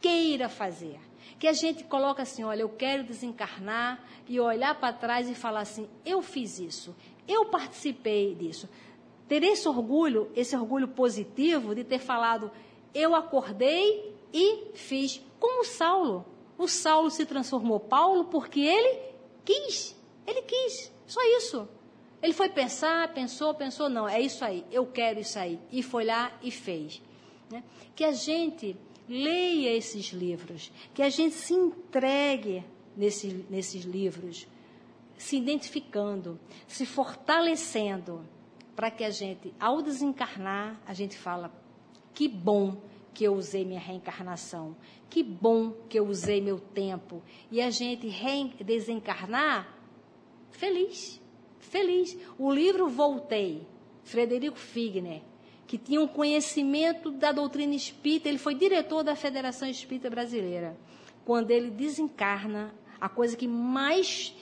queira 0.00 0.48
fazer. 0.48 1.00
Que 1.40 1.48
a 1.48 1.52
gente 1.52 1.82
coloca 1.82 2.22
assim, 2.22 2.44
olha, 2.44 2.60
eu 2.60 2.68
quero 2.68 3.02
desencarnar 3.02 4.04
e 4.28 4.38
olhar 4.38 4.78
para 4.78 4.92
trás 4.92 5.28
e 5.28 5.34
falar 5.34 5.62
assim, 5.62 5.88
eu 6.04 6.22
fiz 6.22 6.60
isso, 6.60 6.94
eu 7.26 7.46
participei 7.46 8.34
disso. 8.34 8.68
Ter 9.26 9.42
esse 9.42 9.66
orgulho, 9.66 10.30
esse 10.36 10.54
orgulho 10.54 10.86
positivo 10.86 11.74
de 11.74 11.82
ter 11.82 11.98
falado, 11.98 12.52
eu 12.94 13.14
acordei 13.14 14.14
e 14.32 14.72
fiz. 14.74 15.20
Como 15.38 15.64
Saulo. 15.64 16.26
O 16.58 16.68
Saulo 16.68 17.10
se 17.10 17.24
transformou 17.24 17.80
Paulo 17.80 18.26
porque 18.26 18.60
ele 18.60 19.00
quis. 19.44 19.96
Ele 20.26 20.42
quis. 20.42 20.92
Só 21.06 21.20
isso. 21.38 21.66
Ele 22.22 22.34
foi 22.34 22.50
pensar, 22.50 23.12
pensou, 23.14 23.54
pensou, 23.54 23.88
não, 23.88 24.06
é 24.06 24.20
isso 24.20 24.44
aí, 24.44 24.64
eu 24.70 24.86
quero 24.86 25.18
isso 25.18 25.38
aí. 25.38 25.58
E 25.72 25.82
foi 25.82 26.04
lá 26.04 26.30
e 26.42 26.50
fez. 26.50 27.00
Né? 27.50 27.64
Que 27.96 28.04
a 28.04 28.12
gente 28.12 28.76
leia 29.10 29.76
esses 29.76 30.12
livros, 30.12 30.72
que 30.94 31.02
a 31.02 31.10
gente 31.10 31.34
se 31.34 31.52
entregue 31.52 32.64
nesse, 32.96 33.44
nesses 33.50 33.84
livros, 33.84 34.46
se 35.18 35.36
identificando, 35.36 36.38
se 36.66 36.86
fortalecendo, 36.86 38.24
para 38.74 38.90
que 38.90 39.04
a 39.04 39.10
gente, 39.10 39.52
ao 39.58 39.82
desencarnar, 39.82 40.80
a 40.86 40.94
gente 40.94 41.18
fala, 41.18 41.52
que 42.14 42.28
bom 42.28 42.80
que 43.12 43.24
eu 43.24 43.34
usei 43.34 43.64
minha 43.64 43.80
reencarnação, 43.80 44.76
que 45.10 45.22
bom 45.22 45.72
que 45.88 45.98
eu 45.98 46.06
usei 46.06 46.40
meu 46.40 46.60
tempo, 46.60 47.20
e 47.50 47.60
a 47.60 47.68
gente 47.68 48.08
desencarnar 48.64 49.76
feliz 50.52 51.20
feliz. 51.60 52.18
O 52.38 52.52
livro 52.52 52.88
Voltei, 52.88 53.66
Frederico 54.02 54.58
Figner, 54.58 55.22
que 55.70 55.78
tinha 55.78 56.00
um 56.00 56.08
conhecimento 56.08 57.12
da 57.12 57.30
doutrina 57.30 57.76
espírita, 57.76 58.28
ele 58.28 58.38
foi 58.38 58.56
diretor 58.56 59.04
da 59.04 59.14
Federação 59.14 59.68
Espírita 59.68 60.10
Brasileira. 60.10 60.76
Quando 61.24 61.52
ele 61.52 61.70
desencarna, 61.70 62.74
a 63.00 63.08
coisa 63.08 63.36
que 63.36 63.46
mais 63.46 64.34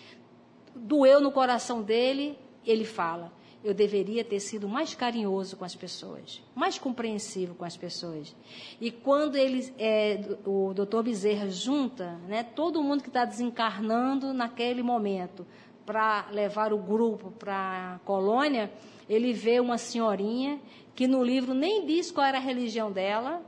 doeu 0.75 1.21
no 1.21 1.31
coração 1.31 1.83
dele, 1.83 2.39
ele 2.65 2.87
fala: 2.87 3.31
eu 3.63 3.75
deveria 3.75 4.25
ter 4.25 4.41
sido 4.41 4.67
mais 4.67 4.95
carinhoso 4.95 5.55
com 5.59 5.67
as 5.67 5.75
pessoas, 5.75 6.43
mais 6.55 6.79
compreensivo 6.79 7.55
com 7.55 7.65
as 7.67 7.77
pessoas. 7.77 8.35
E 8.81 8.91
quando 8.91 9.37
ele, 9.37 9.71
é, 9.79 10.19
o 10.47 10.73
doutor 10.73 11.03
Bezerra 11.03 11.51
junta 11.51 12.13
né, 12.27 12.43
todo 12.43 12.83
mundo 12.83 13.03
que 13.03 13.11
está 13.11 13.27
desencarnando 13.27 14.33
naquele 14.33 14.83
momento, 14.83 15.47
para 15.89 16.27
levar 16.33 16.71
o 16.71 16.77
grupo 16.77 17.31
para 17.31 17.95
a 17.95 17.99
colônia, 18.01 18.71
ele 19.09 19.33
vê 19.33 19.59
uma 19.59 19.79
senhorinha 19.79 20.61
que 20.95 21.09
no 21.09 21.25
livro 21.25 21.55
nem 21.55 21.87
diz 21.87 22.11
qual 22.11 22.27
era 22.27 22.37
a 22.37 22.41
religião 22.43 22.93
dela, 22.93 23.41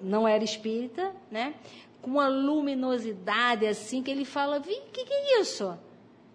não 0.00 0.26
era 0.26 0.42
espírita, 0.42 1.14
né? 1.30 1.54
Com 2.00 2.12
uma 2.12 2.28
luminosidade 2.28 3.66
assim 3.66 4.02
que 4.02 4.10
ele 4.10 4.24
fala: 4.24 4.56
"O 4.56 4.62
que, 4.62 5.04
que 5.04 5.12
é 5.12 5.40
isso?" 5.42 5.78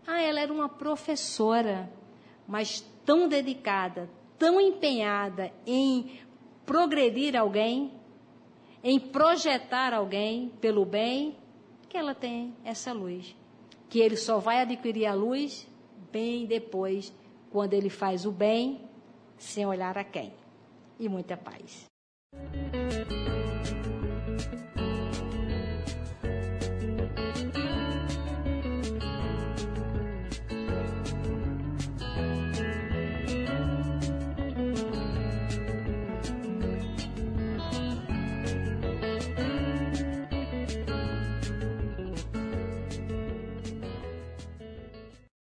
Ah, 0.05 0.21
ela 0.21 0.39
era 0.41 0.53
uma 0.53 0.69
professora, 0.69 1.91
mas 2.47 2.81
tão 3.03 3.27
dedicada, 3.27 4.07
tão 4.37 4.61
empenhada 4.61 5.51
em 5.65 6.19
progredir 6.67 7.35
alguém, 7.35 7.91
em 8.83 8.99
projetar 8.99 9.91
alguém 9.91 10.49
pelo 10.61 10.85
bem, 10.85 11.35
que 11.89 11.97
ela 11.97 12.13
tem 12.13 12.55
essa 12.63 12.93
luz 12.93 13.40
que 13.91 13.99
ele 13.99 14.15
só 14.15 14.39
vai 14.39 14.61
adquirir 14.61 15.05
a 15.05 15.13
luz 15.13 15.67
bem 16.13 16.45
depois, 16.45 17.13
quando 17.51 17.73
ele 17.73 17.89
faz 17.89 18.25
o 18.25 18.31
bem, 18.31 18.79
sem 19.37 19.65
olhar 19.65 19.97
a 19.97 20.03
quem. 20.03 20.33
E 20.97 21.09
muita 21.09 21.35
paz. 21.35 21.91